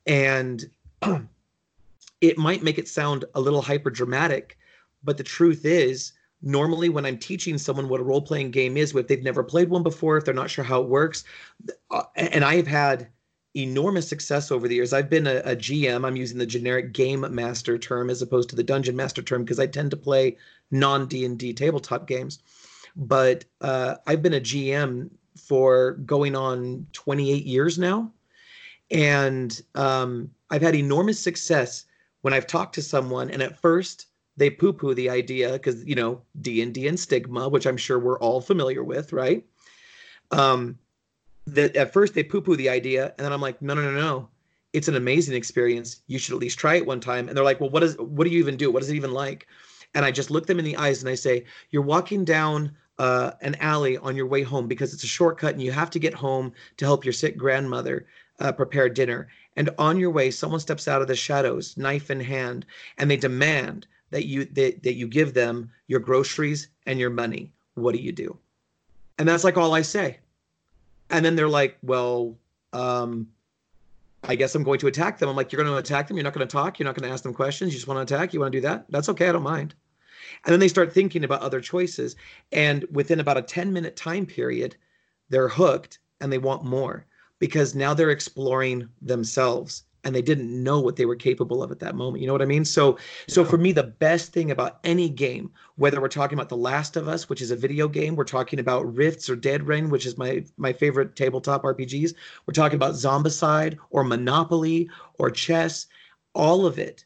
[0.07, 0.69] And
[2.21, 4.57] it might make it sound a little hyper dramatic
[5.03, 9.07] but the truth is normally when i'm teaching someone what a role-playing game is if
[9.07, 11.23] they've never played one before if they're not sure how it works
[11.91, 13.07] uh, and i have had
[13.63, 14.93] enormous success over the years.
[14.93, 16.05] I've been a, a, GM.
[16.05, 19.59] I'm using the generic game master term as opposed to the dungeon master term because
[19.59, 20.37] I tend to play
[20.71, 22.39] non D and D tabletop games.
[22.95, 28.11] But uh, I've been a GM for going on 28 years now,
[28.91, 31.85] and um, I've had enormous success
[32.21, 36.21] when I've talked to someone, and at first they poo-poo the idea because you know
[36.41, 39.45] D and D and stigma, which I'm sure we're all familiar with, right?
[40.31, 40.77] Um,
[41.53, 43.91] that at first they poo poo the idea, and then I'm like, no, no, no,
[43.91, 44.29] no.
[44.73, 46.01] It's an amazing experience.
[46.07, 47.27] You should at least try it one time.
[47.27, 48.71] And they're like, well, what is what do you even do?
[48.71, 49.47] What is it even like?
[49.95, 53.31] And I just look them in the eyes and I say, you're walking down uh,
[53.41, 56.13] an alley on your way home because it's a shortcut and you have to get
[56.13, 58.05] home to help your sick grandmother
[58.39, 59.27] uh, prepare dinner.
[59.55, 62.65] And on your way, someone steps out of the shadows, knife in hand,
[62.97, 67.51] and they demand that you that, that you give them your groceries and your money.
[67.75, 68.37] What do you do?
[69.17, 70.19] And that's like all I say.
[71.09, 72.37] And then they're like, well,
[72.73, 73.27] um,
[74.23, 75.29] I guess I'm going to attack them.
[75.29, 76.17] I'm like, you're going to attack them.
[76.17, 76.77] You're not going to talk.
[76.77, 77.71] You're not going to ask them questions.
[77.71, 78.33] You just want to attack.
[78.33, 78.85] You want to do that?
[78.89, 79.29] That's okay.
[79.29, 79.73] I don't mind.
[80.45, 82.15] And then they start thinking about other choices.
[82.51, 84.75] And within about a 10 minute time period,
[85.29, 87.05] they're hooked and they want more
[87.39, 91.79] because now they're exploring themselves and they didn't know what they were capable of at
[91.79, 92.21] that moment.
[92.21, 92.65] You know what I mean?
[92.65, 96.57] So so for me the best thing about any game, whether we're talking about The
[96.57, 99.89] Last of Us, which is a video game, we're talking about Rifts or Dead Reign,
[99.89, 102.13] which is my my favorite tabletop RPGs,
[102.45, 105.87] we're talking about Zombicide or Monopoly or chess,
[106.33, 107.05] all of it.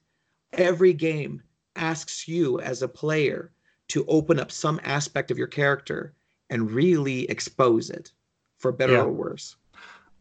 [0.54, 1.42] Every game
[1.76, 3.52] asks you as a player
[3.90, 6.14] to open up some aspect of your character
[6.50, 8.12] and really expose it
[8.60, 9.04] for better Yeah.
[9.04, 9.56] or worse.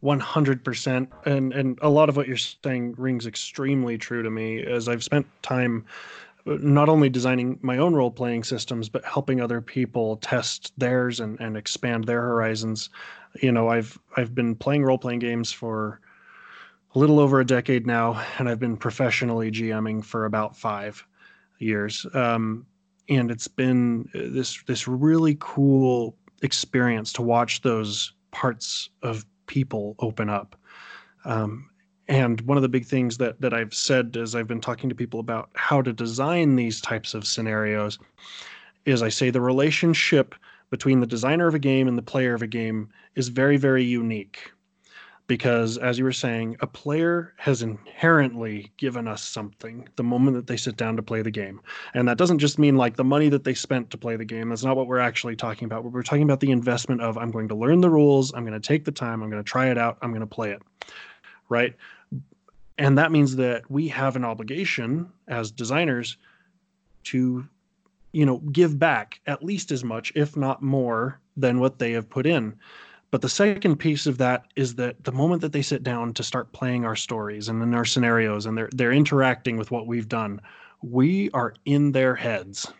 [0.03, 4.89] 100% and and a lot of what you're saying rings extremely true to me as
[4.89, 5.85] i've spent time
[6.45, 11.39] not only designing my own role playing systems but helping other people test theirs and,
[11.39, 12.89] and expand their horizons.
[13.41, 16.01] You know i've i've been playing role playing games for
[16.95, 21.05] a little over a decade now and i've been professionally gming for about five
[21.59, 22.05] years.
[22.13, 22.65] Um,
[23.09, 30.29] and it's been this this really cool experience to watch those parts of people open
[30.29, 30.55] up.
[31.25, 31.69] Um,
[32.07, 34.95] and one of the big things that that I've said as I've been talking to
[34.95, 37.97] people about how to design these types of scenarios
[38.85, 40.35] is I say the relationship
[40.69, 43.83] between the designer of a game and the player of a game is very very
[43.83, 44.51] unique
[45.27, 50.47] because as you were saying a player has inherently given us something the moment that
[50.47, 51.61] they sit down to play the game.
[51.93, 54.49] And that doesn't just mean like the money that they spent to play the game.
[54.49, 55.85] That's not what we're actually talking about.
[55.85, 58.33] We're talking about the investment of i'm going to learn the rules.
[58.33, 59.23] I'm going to take the time.
[59.23, 59.97] I'm going to try it out.
[60.01, 60.61] I'm going to play it.
[61.47, 61.75] Right?
[62.77, 66.17] And that means that we have an obligation as designers
[67.05, 67.47] to
[68.11, 72.09] you know give back at least as much if not more than what they have
[72.09, 72.55] put in
[73.13, 76.23] but the second piece of that is that the moment that they sit down to
[76.23, 80.09] start playing our stories and in our scenarios and they're they're interacting with what we've
[80.09, 80.41] done,
[80.81, 82.73] we are in their heads.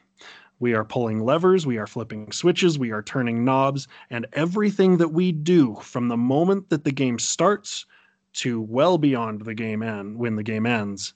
[0.60, 5.10] We are pulling levers, we are flipping switches, we are turning knobs, and everything that
[5.10, 7.86] we do from the moment that the game starts
[8.42, 11.14] to well beyond the game end when the game ends,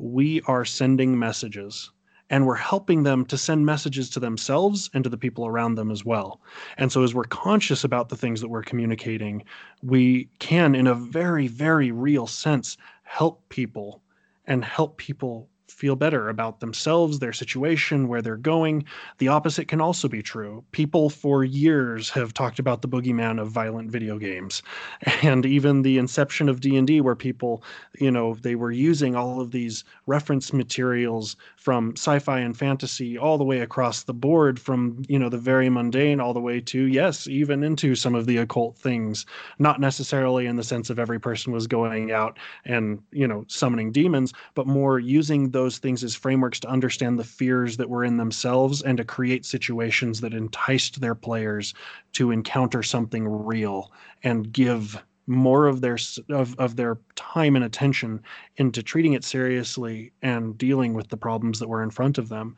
[0.00, 1.92] we are sending messages.
[2.30, 5.90] And we're helping them to send messages to themselves and to the people around them
[5.90, 6.40] as well.
[6.78, 9.44] And so, as we're conscious about the things that we're communicating,
[9.82, 14.00] we can, in a very, very real sense, help people
[14.46, 18.84] and help people feel better about themselves, their situation, where they're going.
[19.18, 20.64] The opposite can also be true.
[20.72, 24.62] People for years have talked about the boogeyman of violent video games
[25.22, 27.62] and even the inception of D&D where people,
[27.98, 33.38] you know, they were using all of these reference materials from sci-fi and fantasy all
[33.38, 36.84] the way across the board from, you know, the very mundane all the way to
[36.84, 39.26] yes, even into some of the occult things,
[39.58, 43.92] not necessarily in the sense of every person was going out and, you know, summoning
[43.92, 48.16] demons, but more using those things as frameworks to understand the fears that were in
[48.16, 51.74] themselves and to create situations that enticed their players
[52.14, 53.92] to encounter something real
[54.22, 55.98] and give more of their
[56.30, 58.22] of, of their time and attention
[58.56, 62.56] into treating it seriously and dealing with the problems that were in front of them.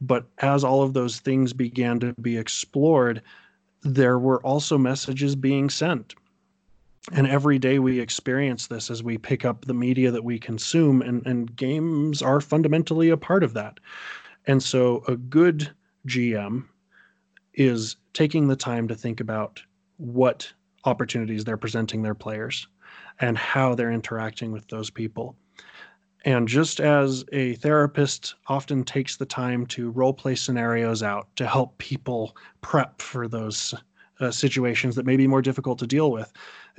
[0.00, 3.22] But as all of those things began to be explored
[3.84, 6.14] there were also messages being sent
[7.10, 11.02] and every day we experience this as we pick up the media that we consume
[11.02, 13.80] and, and games are fundamentally a part of that.
[14.46, 15.70] And so a good
[16.06, 16.64] gm
[17.54, 19.62] is taking the time to think about
[19.96, 20.52] what
[20.84, 22.66] opportunities they're presenting their players
[23.20, 25.36] and how they're interacting with those people.
[26.24, 31.46] And just as a therapist often takes the time to role play scenarios out to
[31.46, 33.74] help people prep for those
[34.20, 36.32] uh, situations that may be more difficult to deal with,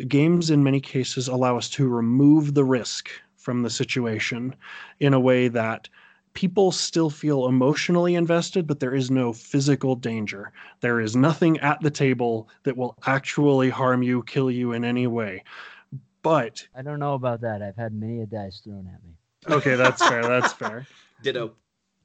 [0.08, 4.56] games in many cases allow us to remove the risk from the situation
[5.00, 5.90] in a way that
[6.34, 10.52] people still feel emotionally invested, but there is no physical danger.
[10.82, 15.08] There is nothing at the table that will actually harm you, kill you in any
[15.08, 15.44] way.
[16.22, 17.62] But I don't know about that.
[17.62, 19.56] I've had many a dice thrown at me.
[19.56, 20.24] okay, that's fair.
[20.24, 20.88] That's fair.
[21.22, 21.54] Ditto.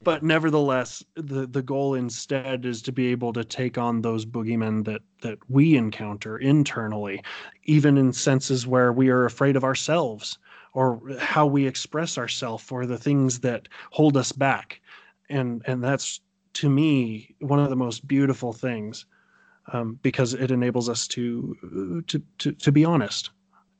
[0.01, 4.85] But nevertheless the the goal instead is to be able to take on those boogeymen
[4.85, 7.21] that that we encounter internally
[7.63, 10.37] even in senses where we are afraid of ourselves
[10.73, 14.81] or how we express ourselves or the things that hold us back.
[15.29, 16.21] And and that's
[16.53, 19.05] to me one of the most beautiful things
[19.71, 23.31] um, because it enables us to, to to to be honest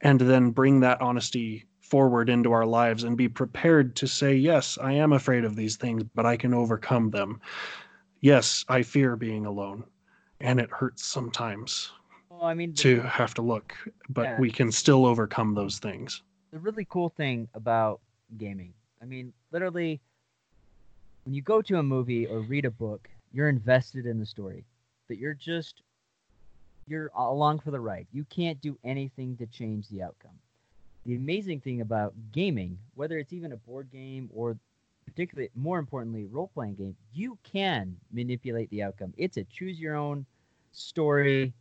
[0.01, 4.77] and then bring that honesty forward into our lives and be prepared to say yes
[4.81, 7.39] i am afraid of these things but i can overcome them
[8.21, 9.83] yes i fear being alone
[10.39, 11.91] and it hurts sometimes
[12.29, 13.75] Well, I mean, the- to have to look
[14.09, 14.39] but Yeah.
[14.39, 16.21] we can still overcome those things
[16.51, 18.01] the really cool thing about
[18.37, 18.73] gaming.
[19.03, 20.01] I mean, literally,
[21.23, 24.65] when you go to a movie or read a book, you're invested in the story,
[25.07, 25.83] but you're just
[26.87, 28.07] you're along for the ride.
[28.11, 30.39] You can't do anything to change the outcome.
[31.09, 34.59] The amazing thing about gaming, whether it's even a board game or
[35.07, 39.15] particularly more importantly role-playing game, you can manipulate the outcome.
[39.17, 40.27] It's a choose your own
[40.71, 41.51] story,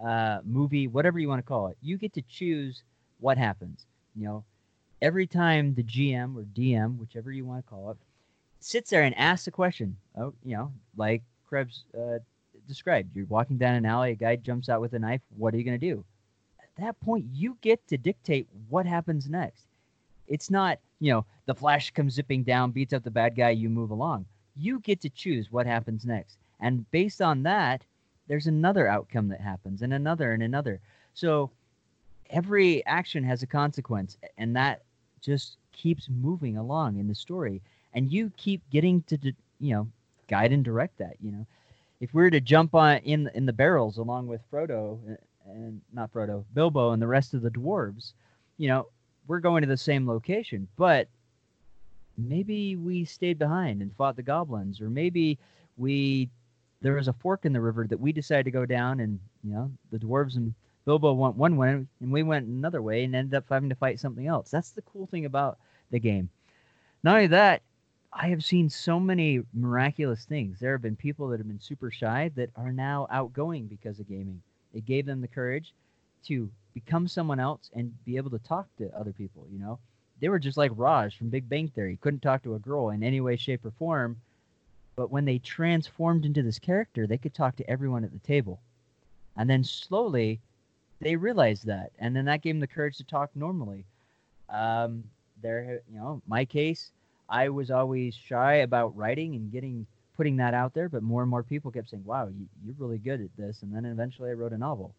[0.00, 1.76] uh, movie, whatever you want to call it.
[1.82, 2.84] You get to choose
[3.18, 3.86] what happens.
[4.14, 4.44] You know,
[5.00, 7.96] every time the GM or DM, whichever you want to call it,
[8.60, 9.96] sits there and asks a question.
[10.16, 12.18] Oh, you know, like Krebs uh,
[12.68, 13.16] described.
[13.16, 15.22] You're walking down an alley, a guy jumps out with a knife.
[15.36, 16.04] What are you going to do?
[16.78, 19.66] At that point, you get to dictate what happens next.
[20.26, 23.68] It's not, you know, the flash comes zipping down, beats up the bad guy, you
[23.68, 24.24] move along.
[24.56, 26.38] You get to choose what happens next.
[26.60, 27.84] And based on that,
[28.28, 30.80] there's another outcome that happens, and another, and another.
[31.12, 31.50] So
[32.30, 34.82] every action has a consequence, and that
[35.20, 37.60] just keeps moving along in the story.
[37.94, 39.18] And you keep getting to,
[39.60, 39.88] you know,
[40.28, 41.16] guide and direct that.
[41.20, 41.46] You know,
[42.00, 45.80] if we were to jump on in in the barrels along with Frodo uh, and
[45.92, 48.12] not Frodo, Bilbo, and the rest of the dwarves,
[48.58, 48.88] you know,
[49.26, 51.08] we're going to the same location, but
[52.16, 55.38] maybe we stayed behind and fought the goblins, or maybe
[55.76, 56.28] we
[56.80, 59.52] there was a fork in the river that we decided to go down, and you
[59.52, 63.34] know, the dwarves and Bilbo went one way, and we went another way, and ended
[63.34, 64.50] up having to fight something else.
[64.50, 65.58] That's the cool thing about
[65.90, 66.28] the game.
[67.04, 67.62] Not only that,
[68.12, 70.58] I have seen so many miraculous things.
[70.58, 74.08] There have been people that have been super shy that are now outgoing because of
[74.08, 74.42] gaming.
[74.74, 75.72] It gave them the courage
[76.26, 79.46] to become someone else and be able to talk to other people.
[79.52, 79.78] You know,
[80.20, 83.02] they were just like Raj from Big Bang Theory, couldn't talk to a girl in
[83.02, 84.16] any way, shape, or form.
[84.94, 88.60] But when they transformed into this character, they could talk to everyone at the table.
[89.36, 90.40] And then slowly,
[91.00, 93.84] they realized that, and then that gave them the courage to talk normally.
[94.48, 95.04] Um,
[95.42, 96.90] there, you know, my case,
[97.28, 99.86] I was always shy about writing and getting
[100.22, 102.98] putting that out there, but more and more people kept saying, "Wow, you, you're really
[102.98, 104.94] good at this." And then eventually, I wrote a novel.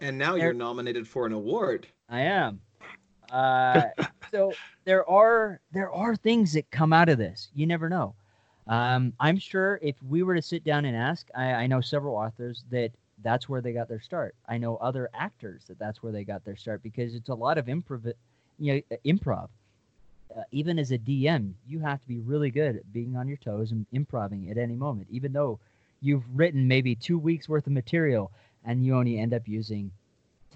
[0.00, 1.86] And now There- you're nominated for an award.
[2.08, 2.58] I am.
[3.30, 3.88] Uh,
[4.30, 4.54] so
[4.86, 7.50] there are there are things that come out of this.
[7.54, 8.14] You never know.
[8.66, 12.16] Um, I'm sure if we were to sit down and ask, I, I know several
[12.16, 12.92] authors that
[13.22, 14.34] that's where they got their start.
[14.48, 17.58] I know other actors that that's where they got their start because it's a lot
[17.58, 18.10] of improv,
[18.58, 19.48] you know, uh, improv.
[20.34, 23.36] Uh, even as a DM, you have to be really good at being on your
[23.38, 25.58] toes and improving at any moment, even though
[26.00, 28.30] you've written maybe two weeks worth of material
[28.64, 29.90] and you only end up using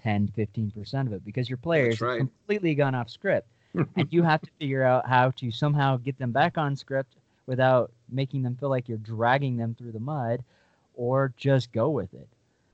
[0.03, 2.17] 10, 15% of it because your players have right.
[2.19, 3.47] completely gone off script.
[3.95, 7.91] and you have to figure out how to somehow get them back on script without
[8.09, 10.43] making them feel like you're dragging them through the mud
[10.95, 12.27] or just go with it.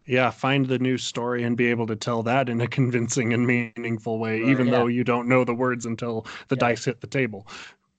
[0.07, 3.45] Yeah find the new story and be able to tell that in a convincing and
[3.47, 4.49] meaningful way Right.
[4.49, 4.71] even Yeah.
[4.71, 6.63] though you don't know the words until the Yeah.
[6.67, 7.47] dice hit the table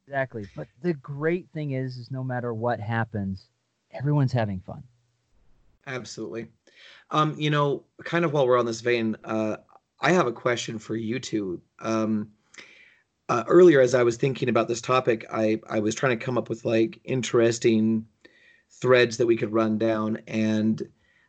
[0.09, 0.49] Exactly.
[0.57, 3.49] But the great thing is is no matter what happens,
[3.93, 4.83] everyone's having fun.
[5.87, 6.49] Absolutely.
[7.11, 9.59] Um, you know, kind of while we're on this vein, uh,
[10.01, 11.63] I have a question for you two.
[11.81, 12.31] Um,
[13.29, 16.39] uh, earlier, as I was thinking about this topic, I I was trying to come
[16.39, 18.07] up with like interesting
[18.71, 20.83] threads that we could run down, and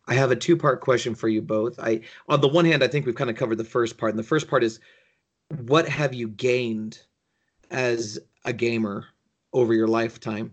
[0.10, 1.80] I have a two part question for you both.
[1.80, 4.18] I on the one hand, I think we've kind of covered the first part, and
[4.18, 4.80] the first part is,
[5.66, 7.04] what have you gained
[7.70, 9.06] as a gamer
[9.54, 10.52] over your lifetime?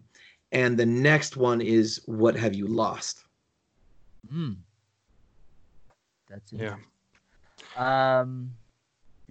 [0.52, 3.24] And the next one is, what have you lost?
[4.32, 4.56] Mm.
[6.28, 6.60] That's it.
[6.60, 6.76] yeah
[7.76, 8.52] Um,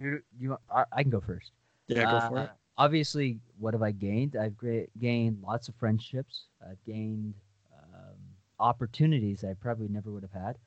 [0.02, 1.52] you, you I, I can go first.
[1.88, 4.36] yeah go for Uh, it Obviously, what have I gained?
[4.36, 6.48] I've gra- gained lots of friendships.
[6.62, 7.34] I've gained
[8.60, 10.58] opportunities I probably never would have had.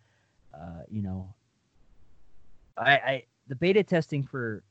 [0.55, 1.34] Uh, you know,
[2.76, 4.62] I, I the beta testing for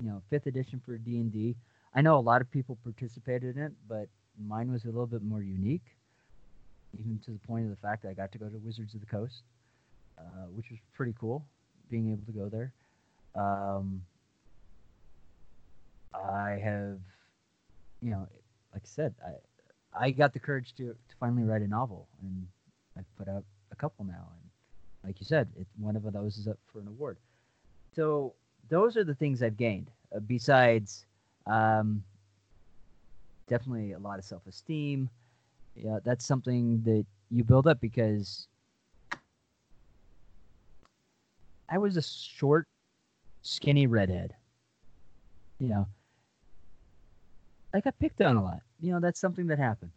[0.00, 1.56] you know fifth edition for D and D.
[1.94, 4.08] I know a lot of people participated in it, but
[4.46, 5.96] mine was a little bit more unique,
[6.98, 9.00] even to the point of the fact that I got to go to Wizards of
[9.00, 9.42] the Coast,
[10.18, 11.44] uh, which was pretty cool,
[11.90, 12.72] being able to go there.
[13.36, 14.02] Um,
[16.14, 16.98] I have,
[18.00, 18.26] you know,
[18.72, 19.30] like I said, I
[19.98, 22.46] I got the courage to to finally write a novel, and
[22.98, 24.50] I've put out a couple now, and
[25.04, 27.18] like you said, it, one of those is up for an award.
[27.94, 28.34] So
[28.68, 29.90] those are the things I've gained.
[30.14, 31.06] Uh, besides,
[31.46, 32.02] um,
[33.48, 35.08] definitely a lot of self-esteem,
[35.76, 38.48] Yeah, that's something that you build up because
[41.68, 42.66] I was a short,
[43.42, 44.34] skinny redhead.
[45.58, 45.86] You know,
[47.72, 48.62] I got picked on a lot.
[48.80, 49.92] You know, that's something that happened.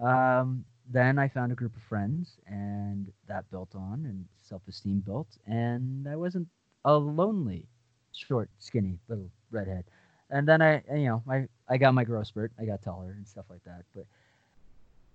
[0.00, 5.28] Um, then I found a group of friends, and that built on, and self-esteem built,
[5.46, 6.48] and I wasn't
[6.84, 7.66] a lonely,
[8.12, 9.84] short, skinny little redhead.
[10.30, 12.52] And then I, you know, I I got my growth spurt.
[12.58, 13.84] I got taller and stuff like that.
[13.94, 14.06] But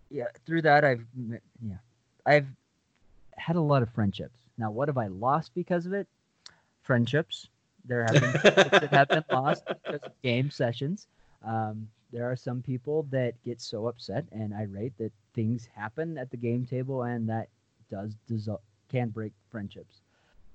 [0.10, 1.06] yeah, through that I've
[1.62, 1.78] yeah,
[2.26, 2.48] I've
[3.38, 4.40] had a lot of friendships.
[4.58, 6.08] Now, what have I lost because of it?
[6.84, 7.48] Friendships.
[7.86, 11.08] There have been that have been lost because of game sessions.
[11.46, 16.32] Um, there are some people that get so upset and irate that things happen at
[16.32, 17.50] the game table, and that
[17.90, 20.02] does dissolve, can break friendships.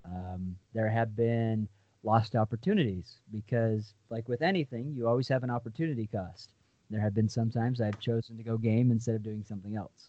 [0.04, 1.68] Um, there have been
[2.02, 6.50] lost opportunities because, like with anything, you always have an opportunity cost.
[6.88, 10.08] There have been sometimes I've chosen to go game instead of doing something else.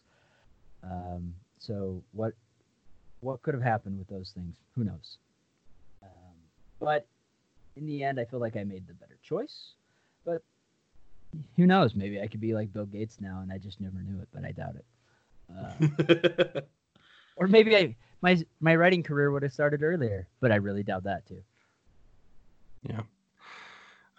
[0.83, 2.33] Um, so what
[3.19, 4.55] what could have happened with those things?
[4.75, 5.17] Who knows?
[6.01, 6.35] Um,
[6.79, 7.05] but
[7.75, 9.73] in the end, I feel like I made the better choice.
[11.31, 11.95] But who knows?
[11.95, 14.27] Maybe I could be like Bill Gates now, and I just never knew it.
[14.33, 14.85] But I doubt it.
[15.49, 16.61] Uh,
[17.35, 21.03] or maybe I my my writing career would have started earlier, but I really doubt
[21.03, 21.41] that too.
[22.83, 23.01] Yeah.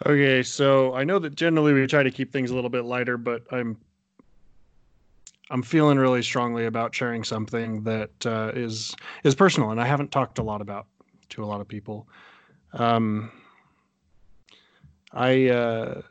[0.05, 3.17] Okay, so I know that generally we try to keep things a little bit lighter,
[3.17, 3.77] but I'm
[5.49, 10.11] I'm feeling really strongly about sharing something that uh, is is personal, and I haven't
[10.11, 10.87] talked a lot about
[11.29, 12.07] to a lot of people.
[12.73, 13.31] Um,
[15.11, 16.01] I uh,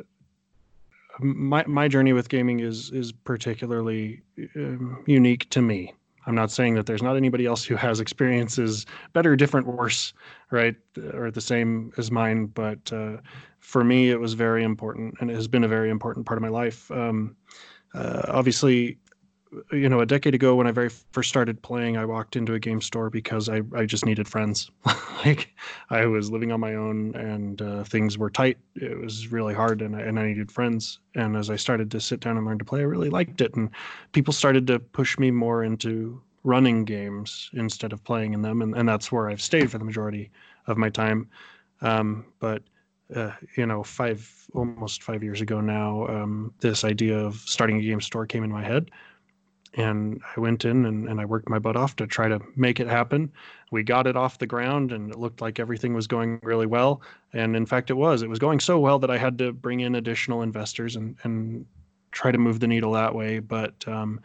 [1.20, 4.22] my my journey with gaming is is particularly
[4.56, 5.94] um, unique to me.
[6.26, 10.12] I'm not saying that there's not anybody else who has experiences better, different, worse,
[10.52, 10.76] right,
[11.14, 12.46] or the same as mine.
[12.46, 13.16] But uh,
[13.58, 16.42] for me, it was very important, and it has been a very important part of
[16.42, 16.90] my life.
[16.92, 17.36] Um,
[17.94, 18.98] uh, obviously,
[19.72, 22.58] you know, a decade ago when I very first started playing, I walked into a
[22.58, 24.70] game store because I, I just needed friends.
[25.24, 25.54] like
[25.90, 28.58] I was living on my own and uh, things were tight.
[28.76, 31.00] It was really hard and I, and I needed friends.
[31.14, 33.54] And as I started to sit down and learn to play, I really liked it.
[33.54, 33.70] And
[34.12, 38.62] people started to push me more into running games instead of playing in them.
[38.62, 40.30] And, and that's where I've stayed for the majority
[40.66, 41.28] of my time.
[41.82, 42.62] Um, but
[43.14, 47.82] uh, you know, five almost five years ago now, um, this idea of starting a
[47.82, 48.90] game store came in my head
[49.74, 52.78] and I went in and, and I worked my butt off to try to make
[52.78, 53.32] it happen.
[53.70, 57.00] We got it off the ground and it looked like everything was going really well.
[57.32, 58.22] And in fact, it was.
[58.22, 61.64] It was going so well that I had to bring in additional investors and, and
[62.10, 63.38] try to move the needle that way.
[63.38, 64.20] But um,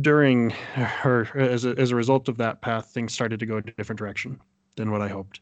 [0.00, 0.54] during
[1.04, 3.98] or as a, as a result of that path, things started to go a different
[3.98, 4.40] direction
[4.76, 5.40] than what I hoped.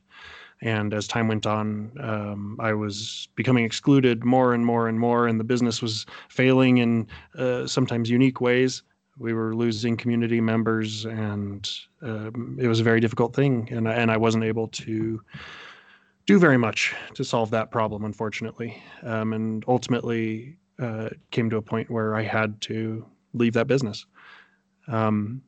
[0.61, 5.29] And as time went on, um, I was becoming excluded more and more and more,
[5.29, 7.07] and the business was failing in
[7.37, 8.83] uh, sometimes unique ways
[9.19, 11.69] we were losing community members, and
[12.03, 13.69] um, it was a very difficult thing.
[13.71, 15.21] And and I wasn't able to
[16.27, 18.83] do very much to solve that problem, unfortunately.
[19.03, 23.05] Um, and ultimately, uh, came to a point where I had to
[23.35, 24.07] leave that business.
[24.87, 25.43] Um,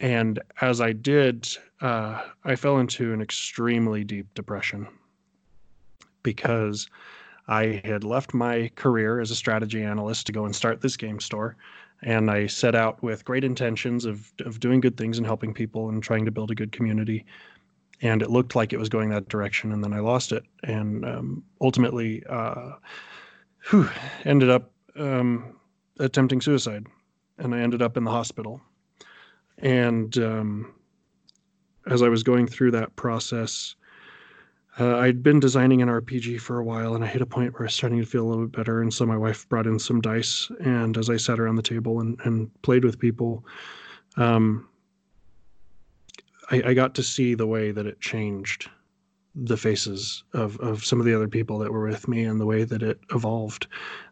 [0.00, 1.48] and as I did,
[1.80, 4.86] uh, I fell into an extremely deep depression
[6.22, 6.88] because
[7.48, 11.20] I had left my career as a strategy analyst to go and start this game
[11.20, 11.56] store
[12.02, 15.88] and I set out with great intentions of of doing good things and helping people
[15.88, 17.24] and trying to build a good community.
[18.02, 21.04] And it looked like it was going that direction, and then I lost it, and
[21.06, 22.72] um, ultimately, uh,
[23.70, 23.88] whew,
[24.24, 25.56] ended up um,
[25.98, 26.86] attempting suicide,
[27.38, 28.60] and I ended up in the hospital.
[29.58, 30.74] And um,
[31.86, 33.74] as I was going through that process,
[34.78, 37.62] uh, I'd been designing an RPG for a while, and I hit a point where
[37.62, 38.82] I was starting to feel a little bit better.
[38.82, 42.00] And so my wife brought in some dice, and as I sat around the table
[42.00, 43.44] and, and played with people,
[44.16, 44.68] um,
[46.50, 48.68] I, I got to see the way that it changed
[49.34, 52.46] the faces of, of some of the other people that were with me and the
[52.46, 53.66] way that it evolved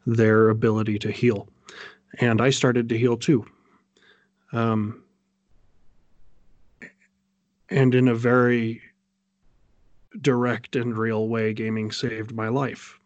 [0.06, 1.48] their ability to heal.
[2.20, 3.46] And I started to heal too.
[4.52, 5.02] Um,
[7.70, 8.82] and in a very
[10.20, 12.98] direct and real way gaming saved my life.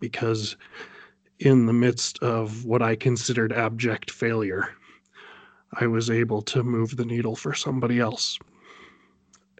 [0.00, 0.56] Because
[1.38, 4.70] in the midst of what I considered abject failure,
[5.74, 8.38] I was able to move the needle for somebody else.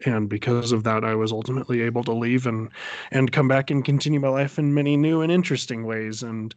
[0.06, 2.70] And because of that, I was ultimately able to leave and
[3.10, 6.54] and come back and continue my life in many new and interesting ways, and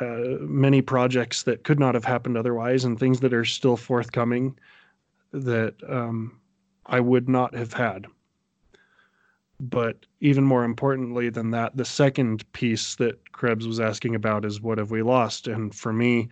[0.00, 4.58] uh, many projects that could not have happened otherwise, and things that are still forthcoming
[5.32, 6.40] that um,
[6.86, 8.06] I would not have had
[9.60, 14.60] but even more importantly than that, the second piece that Krebs was asking about is
[14.60, 15.48] what have we lost?
[15.48, 16.28] And for me,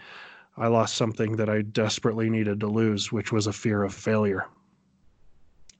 [0.56, 4.46] I lost something that I desperately needed to lose, which was a fear of failure.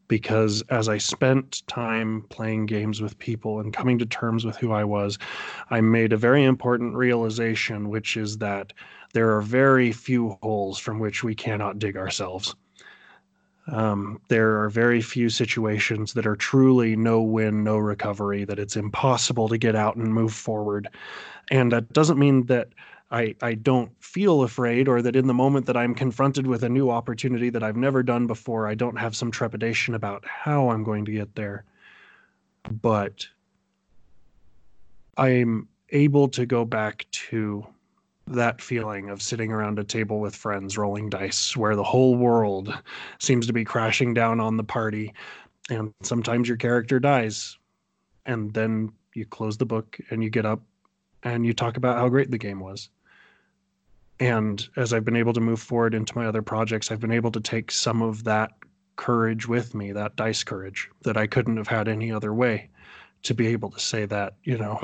[0.09, 4.73] Because as I spent time playing games with people and coming to terms with who
[4.73, 5.19] I was,
[5.71, 8.73] I made a very important realization, which is that
[9.15, 12.55] there are very few holes from which we cannot dig ourselves.
[13.69, 18.77] Um, there are very few situations that are truly no win, no recovery, that it's
[18.77, 20.89] impossible to get out and move forward.
[21.51, 22.69] And that doesn't mean that
[23.11, 26.69] I, I don't feel afraid or that in the moment that I'm confronted with a
[26.69, 30.85] new opportunity that I've never done before, I don't have some trepidation about how I'm
[30.85, 31.65] going to get there.
[32.71, 33.27] But
[35.17, 37.67] I'm able to go back to
[38.29, 42.77] that feeling of sitting around a table with friends rolling dice where the whole world
[43.21, 45.15] seems to be crashing down on the party
[45.71, 47.57] and sometimes your character dies
[48.25, 50.61] and then you close the book and you get up
[51.23, 52.91] and you talk about how great the game was.
[54.19, 57.31] And as i've been able to move forward into my other projects i've been able
[57.33, 58.53] to take some of that
[58.97, 62.71] courage with me that dice courage that i couldn't have had any other way
[63.25, 64.81] to be able to say that you know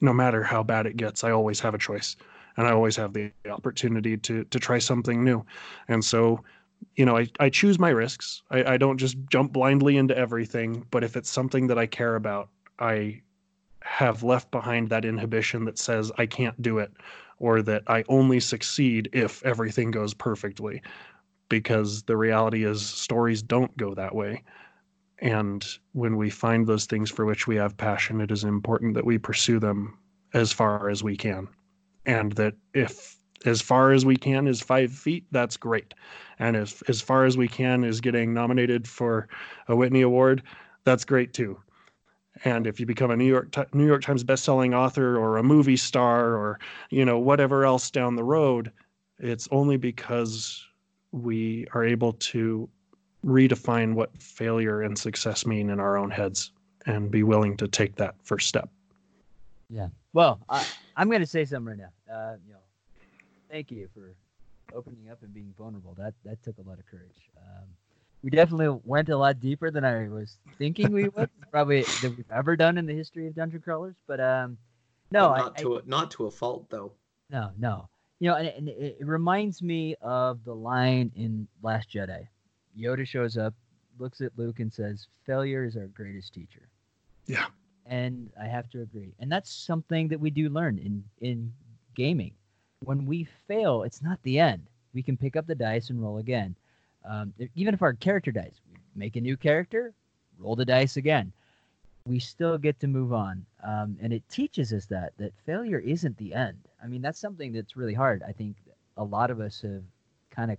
[0.00, 2.14] no matter how bad it gets i always have a choice
[2.56, 5.44] and I always have the opportunity to to try something new.
[5.88, 6.44] And so,
[6.96, 8.42] you know, I, I choose my risks.
[8.50, 12.16] I, I don't just jump blindly into everything, but if it's something that I care
[12.16, 12.48] about,
[12.78, 13.22] I
[13.80, 16.92] have left behind that inhibition that says I can't do it
[17.38, 20.82] or that I only succeed if everything goes perfectly.
[21.50, 24.42] Because the reality is stories don't go that way.
[25.18, 29.04] And when we find those things for which we have passion, it is important that
[29.04, 29.98] we pursue them
[30.32, 31.48] as far as we can
[32.06, 35.94] and that if as far as we can is five feet, that's great.
[36.38, 39.28] And if as far as we can is getting nominated for
[39.68, 40.42] a Whitney Award,
[40.84, 41.58] that's great too.
[42.44, 45.76] And if you become a New York New York Times bestselling author or a movie
[45.76, 46.58] star or
[46.90, 48.72] you know whatever else down the road,
[49.18, 50.66] it's only because
[51.12, 52.68] we are able to
[53.24, 56.50] redefine what failure and success mean in our own heads
[56.86, 58.68] and be willing to take that first step.
[59.70, 59.88] Yeah.
[60.14, 60.64] Well, I,
[60.96, 62.14] I'm going to say something right now.
[62.14, 62.60] Uh, you know,
[63.50, 64.14] thank you for
[64.72, 65.94] opening up and being vulnerable.
[65.98, 67.30] That that took a lot of courage.
[67.36, 67.64] Um,
[68.22, 72.30] we definitely went a lot deeper than I was thinking we would, probably that we've
[72.30, 73.96] ever done in the history of dungeon crawlers.
[74.06, 74.56] But um,
[75.10, 76.92] no, not I, to I, a, not to a fault though.
[77.28, 77.88] No, no.
[78.20, 82.28] You know, and, and it, it reminds me of the line in Last Jedi.
[82.78, 83.52] Yoda shows up,
[83.98, 86.68] looks at Luke, and says, "Failure is our greatest teacher."
[87.26, 87.46] Yeah
[87.86, 89.14] and I have to agree.
[89.18, 91.52] And that's something that we do learn in in
[91.94, 92.32] gaming.
[92.84, 94.66] When we fail, it's not the end.
[94.92, 96.54] We can pick up the dice and roll again.
[97.04, 99.92] Um, even if our character dies, we make a new character,
[100.38, 101.32] roll the dice again.
[102.06, 106.16] We still get to move on, um, and it teaches us that that failure isn't
[106.18, 106.58] the end.
[106.82, 108.22] I mean, that's something that's really hard.
[108.26, 108.56] I think
[108.96, 109.82] a lot of us have
[110.30, 110.58] kind of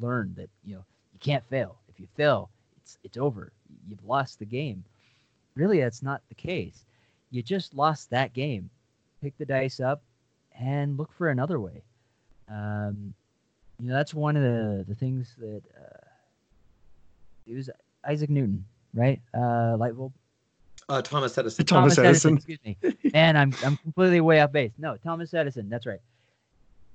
[0.00, 1.76] learned that you know you can't fail.
[1.88, 3.52] If you fail, it's it's over.
[3.88, 4.84] You've lost the game
[5.54, 6.84] really that's not the case.
[7.30, 8.70] You just lost that game.
[9.22, 10.02] Pick the dice up
[10.58, 11.82] and look for another way.
[12.48, 13.14] Um,
[13.80, 16.06] you know, that's one of the, the things that uh,
[17.46, 17.70] it was
[18.04, 19.20] Isaac Newton, right?
[19.34, 20.12] Uh, light bulb.
[20.88, 21.64] Uh, Thomas Edison.
[21.64, 22.34] Thomas, Thomas Edison.
[22.34, 22.54] Edison.
[22.54, 23.10] Excuse me.
[23.14, 24.72] and I'm I'm completely way off base.
[24.78, 25.68] No, Thomas Edison.
[25.68, 26.00] That's right.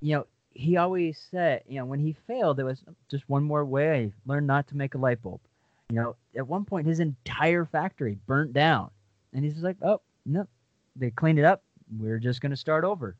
[0.00, 3.64] You know, he always said, you know, when he failed, there was just one more
[3.64, 4.12] way.
[4.26, 5.40] Learn not to make a light bulb.
[5.90, 8.90] You know, at one point his entire factory burnt down,
[9.32, 10.46] and he's like, "Oh no,
[10.96, 11.62] they cleaned it up.
[11.98, 13.16] We're just going to start over."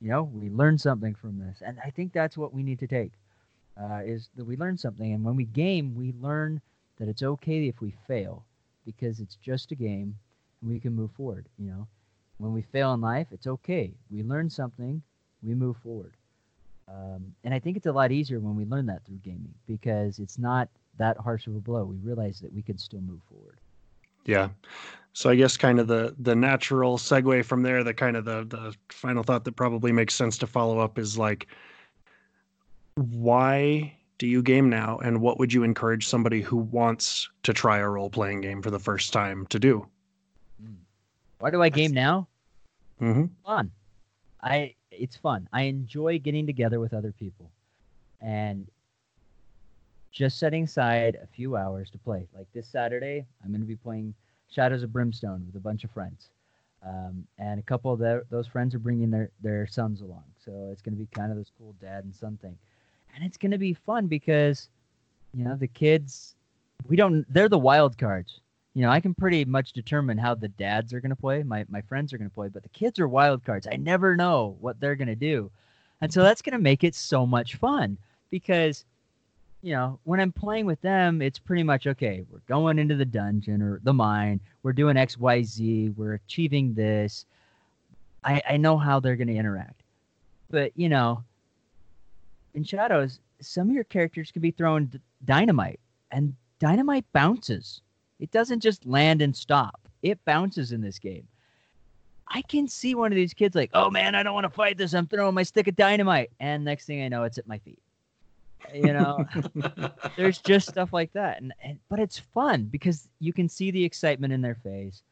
[0.00, 2.86] You know, we learned something from this, and I think that's what we need to
[2.86, 3.12] take.
[3.80, 6.60] Uh, is that we learn something, and when we game, we learn
[6.98, 8.44] that it's okay if we fail,
[8.84, 10.16] because it's just a game,
[10.60, 11.46] and we can move forward.
[11.58, 11.86] You know,
[12.38, 13.94] when we fail in life, it's okay.
[14.10, 15.02] We learn something,
[15.42, 16.14] we move forward.
[16.88, 20.18] Um, and I think it's a lot easier when we learn that through gaming because
[20.18, 20.68] it's not
[21.00, 21.84] that harsh of a blow.
[21.84, 23.58] We realized that we could still move forward.
[24.26, 24.50] Yeah.
[25.12, 28.44] So I guess kind of the the natural segue from there, the kind of the
[28.44, 31.48] the final thought that probably makes sense to follow up is like
[32.96, 37.78] why do you game now and what would you encourage somebody who wants to try
[37.78, 39.86] a role playing game for the first time to do?
[40.62, 40.74] Hmm.
[41.38, 42.28] Why do I game now?
[43.00, 43.26] Mm-hmm.
[43.44, 43.70] Fun.
[44.42, 45.48] I it's fun.
[45.52, 47.50] I enjoy getting together with other people.
[48.20, 48.68] And
[50.10, 52.26] just setting aside a few hours to play.
[52.36, 54.14] Like this Saturday, I'm going to be playing
[54.50, 56.28] Shadows of Brimstone with a bunch of friends.
[56.86, 60.24] Um, and a couple of the, those friends are bringing their, their sons along.
[60.44, 62.56] So it's going to be kind of this cool dad and son thing.
[63.14, 64.68] And it's going to be fun because,
[65.34, 66.34] you know, the kids,
[66.88, 68.40] we don't, they're the wild cards.
[68.74, 71.42] You know, I can pretty much determine how the dads are going to play.
[71.42, 73.66] My, my friends are going to play, but the kids are wild cards.
[73.70, 75.50] I never know what they're going to do.
[76.00, 77.98] And so that's going to make it so much fun
[78.30, 78.84] because,
[79.62, 83.04] you know, when I'm playing with them, it's pretty much okay, we're going into the
[83.04, 87.26] dungeon or the mine, we're doing XYZ, we're achieving this.
[88.24, 89.82] I, I know how they're going to interact.
[90.50, 91.22] But, you know,
[92.54, 95.80] in Shadows, some of your characters could be throwing d- dynamite,
[96.10, 97.80] and dynamite bounces.
[98.18, 101.26] It doesn't just land and stop, it bounces in this game.
[102.32, 104.78] I can see one of these kids like, oh man, I don't want to fight
[104.78, 104.94] this.
[104.94, 106.30] I'm throwing my stick of dynamite.
[106.38, 107.80] And next thing I know, it's at my feet.
[108.74, 109.26] You know,
[110.16, 111.40] there's just stuff like that.
[111.40, 115.02] And, and but it's fun because you can see the excitement in their face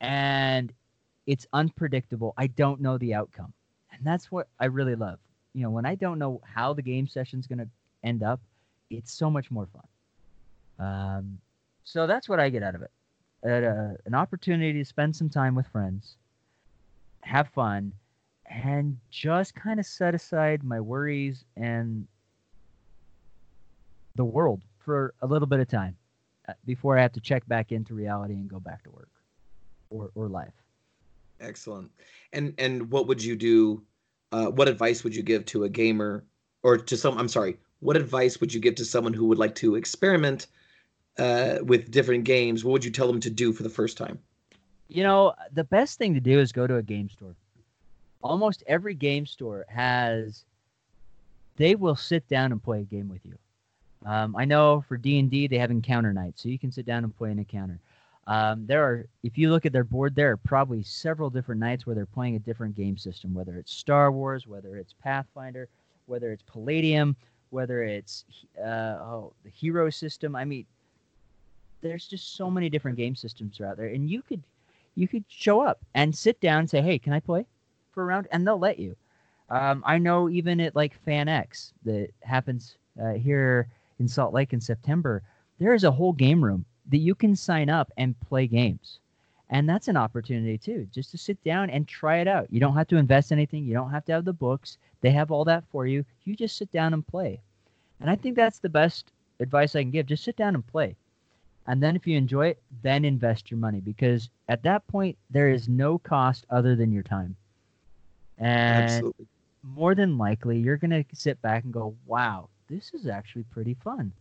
[0.00, 0.72] and
[1.26, 2.34] it's unpredictable.
[2.36, 3.52] I don't know the outcome.
[3.92, 5.18] And that's what I really love.
[5.54, 7.68] You know, when I don't know how the game session's going to
[8.02, 8.40] end up,
[8.90, 10.86] it's so much more fun.
[10.86, 11.38] Um,
[11.84, 12.90] so that's what I get out of it.
[13.44, 16.16] Uh, an opportunity to spend some time with friends
[17.24, 17.92] have fun,
[18.46, 22.06] and just kind of set aside my worries and
[24.14, 25.96] the world for a little bit of time
[26.48, 29.10] uh, before I have to check back into reality and go back to work
[29.90, 30.52] or, or life.
[31.40, 31.90] Excellent.
[32.32, 33.82] And and what would you do?
[34.32, 36.24] Uh, what advice would you give to a gamer
[36.62, 37.18] or to some?
[37.18, 37.58] I'm sorry.
[37.80, 40.46] What advice would you give to someone who would like to experiment
[41.18, 42.64] uh, with different games?
[42.64, 44.18] What would you tell them to do for the first time?
[44.88, 47.34] You know, the best thing to do is go to a game store.
[48.22, 50.44] Almost every game store has
[51.56, 53.36] they will sit down and play a game with you.
[54.04, 56.86] Um, I know for D and D they have encounter nights, so you can sit
[56.86, 57.80] down and play an encounter.
[58.26, 61.84] Um, there are, if you look at their board, there are probably several different nights
[61.84, 65.68] where they're playing a different game system, whether it's Star Wars, whether it's Pathfinder,
[66.06, 67.16] whether it's Palladium,
[67.50, 68.24] whether it's
[68.58, 70.34] uh, oh the Hero system.
[70.34, 70.66] I mean,
[71.82, 74.42] there's just so many different game systems out there, and you could
[74.94, 77.46] you could show up and sit down and say, "Hey, can I play
[77.92, 78.96] for a round?" And they'll let you.
[79.50, 83.68] Um, I know even at like FanX that happens uh, here
[83.98, 85.22] in Salt Lake in September,
[85.58, 88.98] there is a whole game room that you can sign up and play games.
[89.50, 92.48] And that's an opportunity too, just to sit down and try it out.
[92.50, 93.64] You don't have to invest anything.
[93.64, 94.78] You don't have to have the books.
[95.00, 96.04] They have all that for you.
[96.24, 97.40] You just sit down and play.
[98.00, 100.06] And I think that's the best advice I can give.
[100.06, 100.96] Just sit down and play.
[101.66, 105.50] And then if you enjoy it, then invest your money because at that point there
[105.50, 107.36] is no cost other than your time.
[108.38, 109.26] And Absolutely.
[109.62, 113.74] more than likely you're going to sit back and go, "Wow, this is actually pretty
[113.74, 114.12] fun."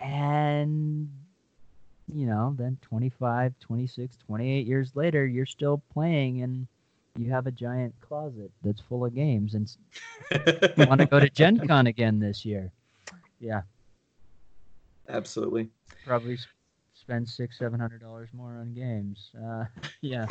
[0.00, 1.08] And
[2.12, 6.66] you know, then 25, 26, 28 years later, you're still playing and
[7.16, 9.70] you have a giant closet that's full of games and
[10.76, 12.72] you want to go to Gen Con again this year.
[13.38, 13.62] Yeah,
[15.08, 15.70] Absolutely.
[16.04, 16.38] probably
[16.94, 19.30] spend six, seven hundred dollars more on games.
[19.42, 19.64] Uh,
[20.00, 20.26] yeah.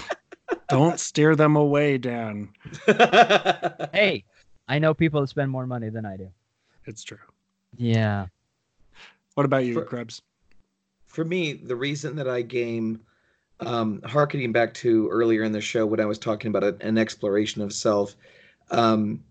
[0.70, 2.49] Don't steer them away, Dan.
[3.91, 4.24] Hey,
[4.68, 6.30] I know people that spend more money than I do.
[6.86, 7.18] It's true.
[7.78, 8.28] Yeah.
[9.36, 10.22] What about you, For- Krebs?
[11.06, 13.02] for me, the reason that I game,
[13.62, 16.98] um, harkening back to earlier in the show when I was talking about a, an
[16.98, 18.16] exploration of self,
[18.72, 19.24] um,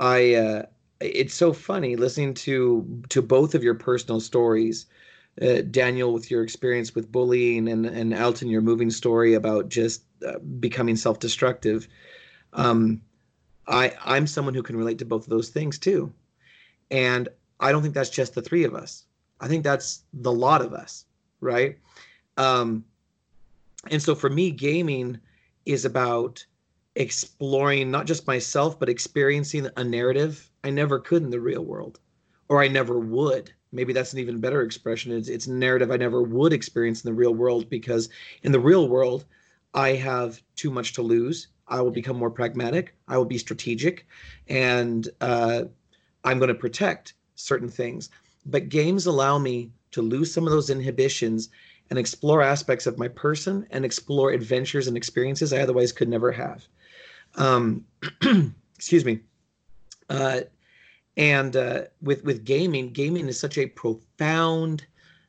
[0.00, 0.62] I uh,
[1.00, 4.86] it's so funny listening to to both of your personal stories.
[5.40, 10.02] Uh, Daniel, with your experience with bullying, and and Alton, your moving story about just
[10.26, 11.88] uh, becoming self-destructive.
[12.52, 13.02] Um,
[13.68, 16.12] I I'm someone who can relate to both of those things too,
[16.90, 17.28] and
[17.62, 19.06] I don't think that's just the three of us.
[19.40, 21.06] I think that's the lot of us,
[21.40, 21.78] right?
[22.36, 22.84] Um,
[23.90, 25.18] and so for me, gaming
[25.64, 26.44] is about
[26.96, 32.00] exploring not just myself, but experiencing a narrative I never could in the real world,
[32.48, 33.52] or I never would.
[33.70, 35.12] Maybe that's an even better expression.
[35.12, 38.08] It's, it's a narrative I never would experience in the real world because
[38.42, 39.24] in the real world,
[39.72, 41.48] I have too much to lose.
[41.68, 42.94] I will become more pragmatic.
[43.08, 44.06] I will be strategic,
[44.48, 45.64] and uh,
[46.24, 48.10] I'm going to protect certain things
[48.46, 51.50] but games allow me to lose some of those inhibitions
[51.90, 56.32] and explore aspects of my person and explore adventures and experiences I otherwise could never
[56.32, 56.66] have.
[57.34, 57.84] Um,
[58.74, 59.20] excuse me.
[60.08, 60.40] Uh,
[61.16, 64.86] and uh, with with gaming, gaming is such a profound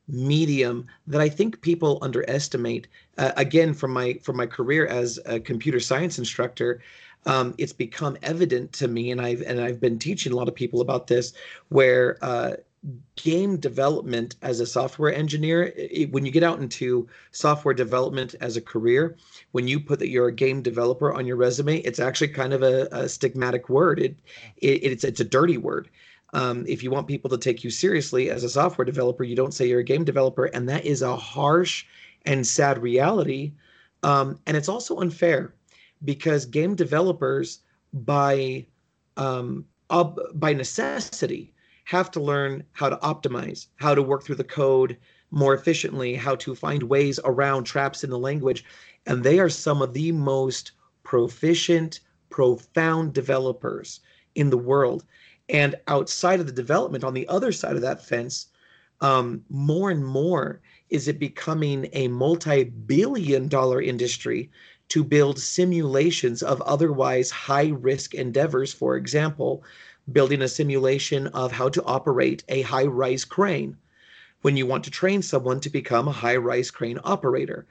[0.07, 2.87] medium that I think people underestimate.
[3.17, 6.81] Uh, again, from my from my career as a computer science instructor,
[7.25, 10.55] um, it's become evident to me, and I've and I've been teaching a lot of
[10.55, 11.33] people about this,
[11.69, 12.53] where uh,
[13.15, 18.57] game development as a software engineer it, when you get out into software development as
[18.57, 19.15] a career
[19.51, 22.61] when you put that you're a game developer on your resume it's actually kind of
[22.61, 23.99] a, a stigmatic word.
[23.99, 24.17] It,
[24.57, 25.89] it, it's it's a dirty word.
[26.33, 29.53] Um, if you want people to take you seriously as a software developer you don't
[29.53, 31.85] say you're a game developer and that is a harsh
[32.25, 33.53] and sad reality.
[34.01, 35.53] Um, and it's also unfair
[36.03, 37.59] because game developers
[37.93, 38.65] by
[39.17, 41.53] um, ob- by necessity
[41.85, 44.97] have to learn how to optimize, how to work through the code
[45.31, 48.63] more efficiently, how to find ways around traps in the language.
[49.05, 50.71] And they are some of the most
[51.03, 51.99] proficient,
[52.29, 53.99] profound developers
[54.35, 55.03] in the world.
[55.49, 58.47] And outside of the development, on the other side of that fence,
[59.01, 64.49] um, more and more is it becoming a multi billion dollar industry
[64.89, 68.73] to build simulations of otherwise high risk endeavors.
[68.73, 69.63] For example,
[70.11, 73.77] building a simulation of how to operate a high rise crane
[74.41, 77.65] when you want to train someone to become a high rise crane operator.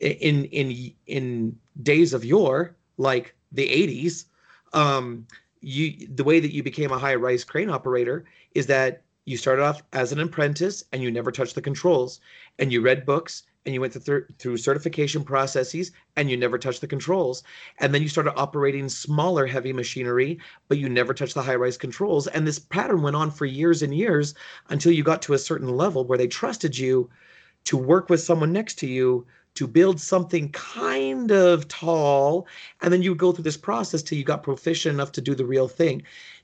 [0.00, 4.26] In in in days of yore, like the 80s,
[4.72, 5.26] um,
[5.60, 9.62] you the way that you became a high rise crane operator is that you started
[9.62, 12.20] off as an apprentice and you never touched the controls
[12.58, 16.80] and you read books and you went through, through certification processes and you never touched
[16.80, 17.42] the controls.
[17.78, 20.38] And then you started operating smaller heavy machinery
[20.68, 22.26] but you never touched the high rise controls.
[22.28, 24.34] And this pattern went on for years and years
[24.68, 27.10] until you got to a certain level where they trusted you
[27.64, 32.46] to work with someone next to you to build something kind of tall.
[32.80, 35.34] And then you would go through this process till you got proficient enough to do
[35.34, 36.02] the real thing.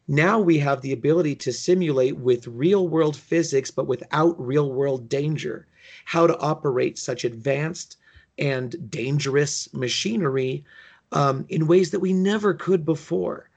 [0.09, 5.09] Now we have the ability to simulate with real world physics, but without real world
[5.09, 5.67] danger,
[6.05, 7.97] how to operate such advanced
[8.39, 10.65] and dangerous machinery
[11.13, 13.49] um, in ways that we never could before.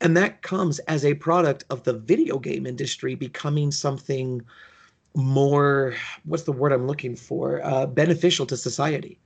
[0.00, 4.42] And that comes as a product of the video game industry becoming something
[5.14, 5.94] more,
[6.24, 9.18] what's the word I'm looking for, uh, beneficial to society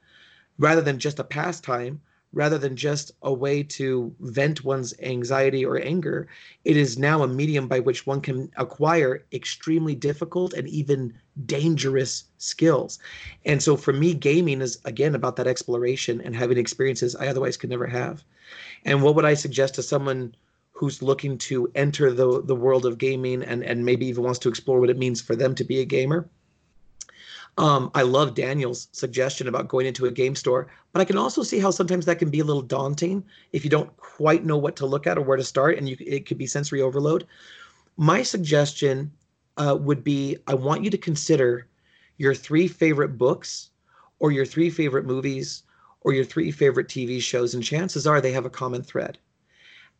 [0.59, 2.01] rather than just a pastime
[2.33, 6.28] rather than just a way to vent one's anxiety or anger,
[6.64, 11.12] it is now a medium by which one can acquire extremely difficult and even
[11.47, 12.99] dangerous skills.
[13.45, 17.57] And so for me, gaming is again about that exploration and having experiences I otherwise
[17.57, 18.22] could never have.
[18.85, 20.35] And what would I suggest to someone
[20.72, 24.49] who's looking to enter the, the world of gaming and, and maybe even wants to
[24.49, 26.28] explore what it means for them to be a gamer?
[27.59, 31.43] Um, I love Daniel's suggestion about going into a game store, but I can also
[31.43, 34.77] see how sometimes that can be a little daunting if you don't quite know what
[34.77, 37.27] to look at or where to start, and you, it could be sensory overload.
[37.97, 39.13] My suggestion
[39.57, 41.67] uh, would be I want you to consider
[42.17, 43.71] your three favorite books,
[44.19, 45.63] or your three favorite movies,
[46.03, 49.19] or your three favorite TV shows, and chances are they have a common thread.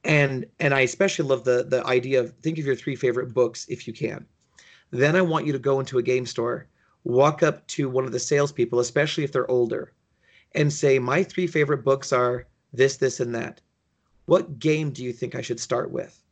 [0.05, 3.67] And and I especially love the the idea of think of your three favorite books
[3.69, 4.25] if you can.
[4.91, 6.67] Then I want you to go into a game store
[7.05, 9.93] walk up to one of the salespeople, especially if they're older,
[10.55, 13.61] and say, My three favorite books are this, this, and that.
[14.27, 16.23] What game do you think I should start with?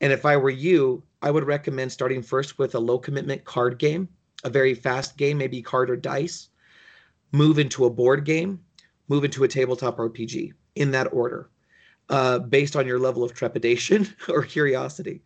[0.00, 3.78] And if I were you, I would recommend starting first with a low commitment card
[3.78, 4.08] game,
[4.44, 6.48] a very fast game, maybe card or dice,
[7.32, 8.60] move into a board game,
[9.08, 11.50] move into a tabletop RPG in that order,
[12.10, 15.22] uh, based on your level of trepidation or curiosity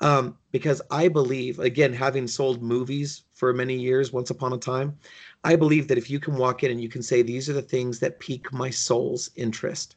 [0.00, 4.98] um, because I believe, again, having sold movies for many years, once upon a time,
[5.44, 7.62] I believe that if you can walk in and you can say, these are the
[7.62, 9.94] things that pique my soul's interest,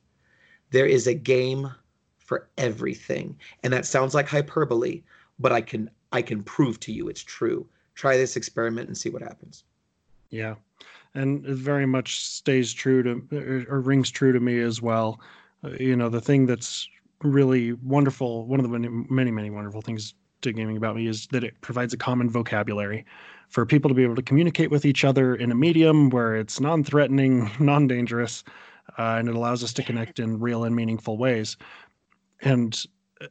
[0.69, 1.71] there is a game
[2.19, 3.35] for everything.
[3.63, 5.01] And that sounds like hyperbole,
[5.39, 7.65] but I can I can prove to you it's true.
[7.95, 9.63] Try this experiment and see what happens.
[10.29, 10.55] Yeah.
[11.15, 15.19] And it very much stays true to or, rings true to me as well.
[15.63, 16.87] Uh, you know, the thing that's
[17.23, 18.45] really wonderful.
[18.45, 21.59] One of the many, many, many wonderful things to gaming about me is that it
[21.61, 23.05] provides a common vocabulary
[23.49, 26.59] for people to be able to communicate with each other in a medium where it's
[26.59, 28.43] non-threatening, non-dangerous,
[28.97, 31.57] uh, and it allows us to connect in real and meaningful ways.
[32.41, 32.81] And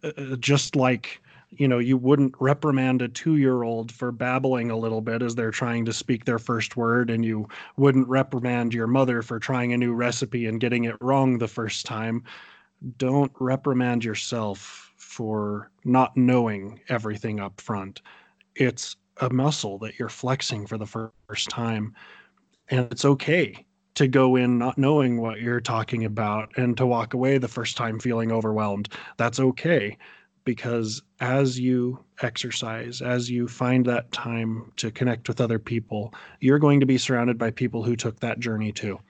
[0.04, 1.20] uh, uh just like
[1.52, 5.84] you know, you wouldn't reprimand a two-year-old for babbling a little bit as they're trying
[5.84, 9.92] to speak their first word, and you wouldn't reprimand your mother for trying a new
[9.92, 12.22] recipe and getting it wrong the first time
[12.96, 18.00] don't reprimand yourself for not knowing everything up front.
[18.54, 21.96] It's a muscle that you're flexing for the first time.
[22.68, 27.12] And it's okay to go in not knowing what you're talking about and to walk
[27.12, 28.88] away the first time feeling overwhelmed.
[29.16, 29.98] That's okay
[30.44, 36.60] because as you exercise, as you find that time to connect with other people, you're
[36.60, 39.00] going to be surrounded by people who took that journey too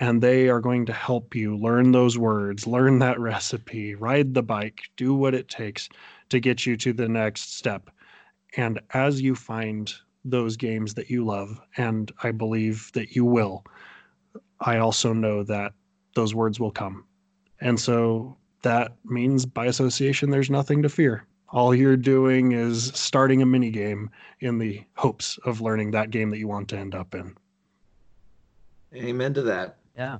[0.00, 4.42] and they are going to help you learn those words, learn that recipe, ride the
[4.42, 5.88] bike, do what it takes
[6.30, 7.90] to get you to the next step.
[8.56, 9.92] And as you find
[10.24, 13.64] those games that you love, and I believe that you will,
[14.60, 15.72] I also know that
[16.14, 17.04] those words will come.
[17.60, 21.26] And so that means by association, there's nothing to fear.
[21.50, 26.30] All you're doing is starting a mini game in the hopes of learning that game
[26.30, 27.36] that you want to end up in.
[28.94, 29.78] Amen to that.
[29.96, 30.18] Yeah.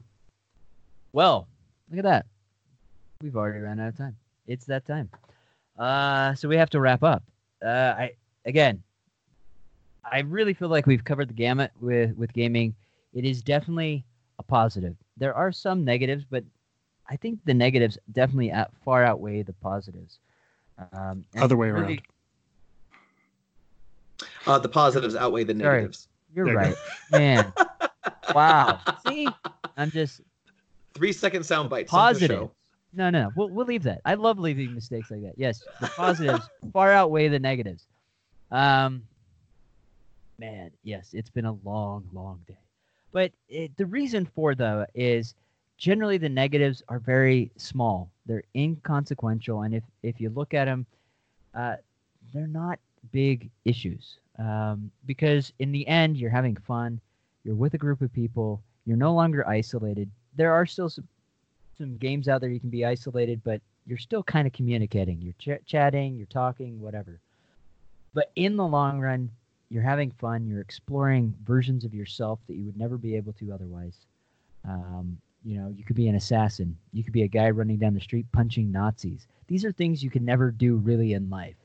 [1.12, 1.49] Well,
[1.91, 2.27] look at that.
[3.22, 4.16] We've already ran out of time.
[4.47, 5.09] It's that time.
[5.79, 7.22] Uh, so we have to wrap up.
[7.64, 8.12] Uh, I
[8.45, 8.83] again,
[10.11, 12.75] I really feel like we've covered the gamut with with gaming.
[13.14, 14.05] It is definitely
[14.39, 14.97] a positive.
[15.16, 16.45] There are some negatives, but
[17.09, 20.18] I think the negatives definitely out, far outweigh the positives.
[20.93, 22.03] Um, Other way really- around.
[24.47, 25.79] Uh, the positives outweigh the Sorry.
[25.83, 26.09] negatives.
[26.35, 26.75] You're There you right,
[27.12, 27.53] man.
[28.35, 28.81] Wow.
[29.07, 29.29] See,
[29.77, 30.20] I'm just
[30.95, 31.91] Three second sound bites.
[31.91, 32.51] positive.
[32.93, 34.01] No, no, we'll we'll leave that.
[34.05, 35.35] I love leaving mistakes like that.
[35.37, 37.87] Yes, the positives far outweigh the negatives.
[38.53, 39.03] Um,
[40.39, 42.57] man, yes, it's been a long, long day.
[43.12, 45.35] But it, the reason for though is
[45.77, 48.11] generally the negatives are very small.
[48.27, 50.87] They're inconsequential, and if if you look at them,
[51.55, 51.77] uh,
[52.33, 52.79] they're not
[53.11, 54.18] big issues.
[54.39, 57.01] Um, because in the end, you're having fun.
[57.45, 58.62] You're with a group of people.
[58.87, 60.11] You're no longer isolated.
[60.37, 61.09] There are still some
[61.76, 65.20] some games out there you can be isolated, but you're still kind of communicating.
[65.20, 67.18] You're ch- chatting, you're talking, whatever.
[68.14, 69.30] But in the long run,
[69.70, 70.47] you're having fun.
[70.47, 73.97] You're exploring versions of yourself that you would never be able to otherwise.
[74.66, 76.76] Um, you know, you could be an assassin.
[76.93, 79.26] You could be a guy running down the street punching Nazis.
[79.47, 81.57] These are things you can never do really in life,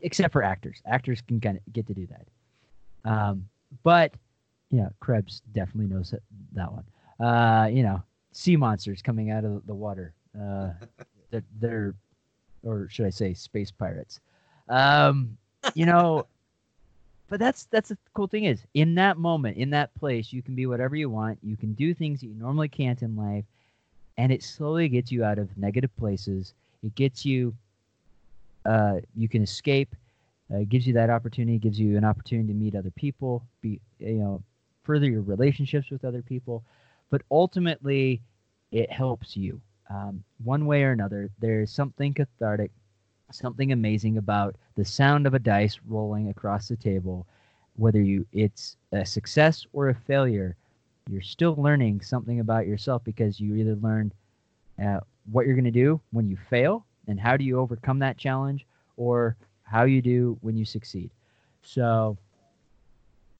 [0.00, 0.80] except for actors.
[0.86, 2.26] Actors can kind of get to do that.
[3.10, 3.48] Um,
[3.82, 4.14] but
[4.70, 6.84] yeah, Krebs definitely knows that, that one.
[7.18, 8.02] Uh, you know,
[8.32, 10.14] sea monsters coming out of the water.
[10.40, 10.70] Uh,
[11.30, 11.94] they're, they're,
[12.62, 14.20] or should I say, space pirates.
[14.68, 15.36] Um,
[15.74, 16.26] you know,
[17.28, 20.54] but that's that's the cool thing is in that moment, in that place, you can
[20.54, 21.38] be whatever you want.
[21.42, 23.44] You can do things that you normally can't in life,
[24.16, 26.54] and it slowly gets you out of negative places.
[26.84, 27.54] It gets you.
[28.64, 29.96] Uh, you can escape.
[30.52, 31.58] Uh, it gives you that opportunity.
[31.58, 33.42] Gives you an opportunity to meet other people.
[33.62, 34.42] Be you know,
[34.82, 36.64] further your relationships with other people
[37.10, 38.22] but ultimately
[38.72, 39.60] it helps you
[39.90, 41.28] um, one way or another.
[41.40, 42.70] There's something cathartic
[43.32, 47.26] something amazing about the sound of a dice rolling across the table.
[47.76, 50.56] Whether you it's a success or a failure
[51.08, 54.12] you're still learning something about yourself because you either learn
[54.84, 55.00] uh,
[55.32, 58.64] what you're going to do when you fail and how do you overcome that challenge
[58.96, 61.10] or how you do when you succeed.
[61.62, 62.16] So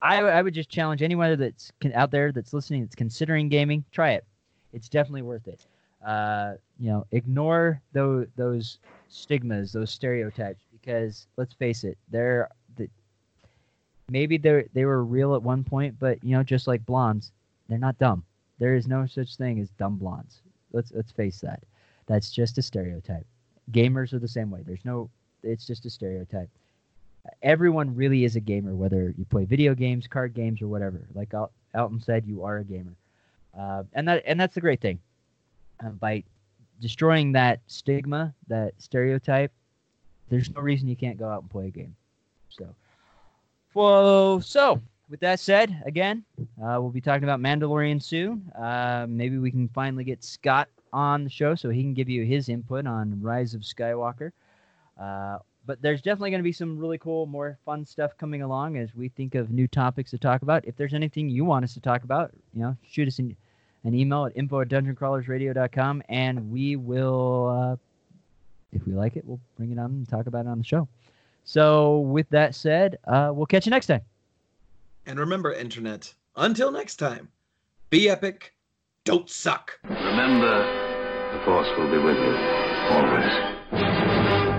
[0.03, 3.85] I, I would just challenge anyone that's con- out there that's listening that's considering gaming
[3.93, 4.25] try it.
[4.73, 5.67] It's definitely worth it.
[6.05, 8.79] Uh, you know ignore those those
[9.09, 12.89] stigmas those stereotypes because let's face it they're the,
[14.09, 17.33] maybe they they were real at one point but you know just like blondes
[17.71, 18.25] they're not dumb.
[18.59, 20.43] There is no such thing as dumb blondes.
[20.73, 21.63] Let's let's face that.
[22.07, 23.27] That's just a stereotype.
[23.71, 24.63] Gamers are the same way.
[24.67, 25.09] There's no
[25.43, 26.51] it's just a stereotype
[27.43, 31.01] everyone really is a gamer, whether you play video games, card games, or whatever.
[31.15, 32.95] Like Al- Alton said, you are a gamer,
[33.59, 34.99] uh, and that and that's the great thing.
[35.85, 36.23] Uh, by
[36.81, 39.53] destroying that stigma, that stereotype,
[40.29, 41.95] there's no reason you can't go out and play a game.
[42.49, 42.75] So,
[43.75, 48.51] well, so with that said, again, uh, we'll be talking about Mandalorian soon.
[48.57, 52.25] Uh, maybe we can finally get Scott on the show so he can give you
[52.25, 54.33] his input on Rise of Skywalker.
[55.01, 55.39] Uh,
[55.71, 58.93] but there's definitely going to be some really cool, more fun stuff coming along as
[58.93, 60.65] we think of new topics to talk about.
[60.67, 63.37] If there's anything you want us to talk about, you know, shoot us an,
[63.85, 67.77] an email at info at dungeoncrawlersradio.com and we will, uh,
[68.73, 70.89] if we like it, we'll bring it on and talk about it on the show.
[71.45, 74.01] So, with that said, uh, we'll catch you next time.
[75.07, 77.29] And remember, Internet, until next time,
[77.91, 78.55] be epic,
[79.05, 79.79] don't suck.
[79.85, 80.65] Remember,
[81.33, 82.37] the Force will be with you,
[82.91, 84.50] always.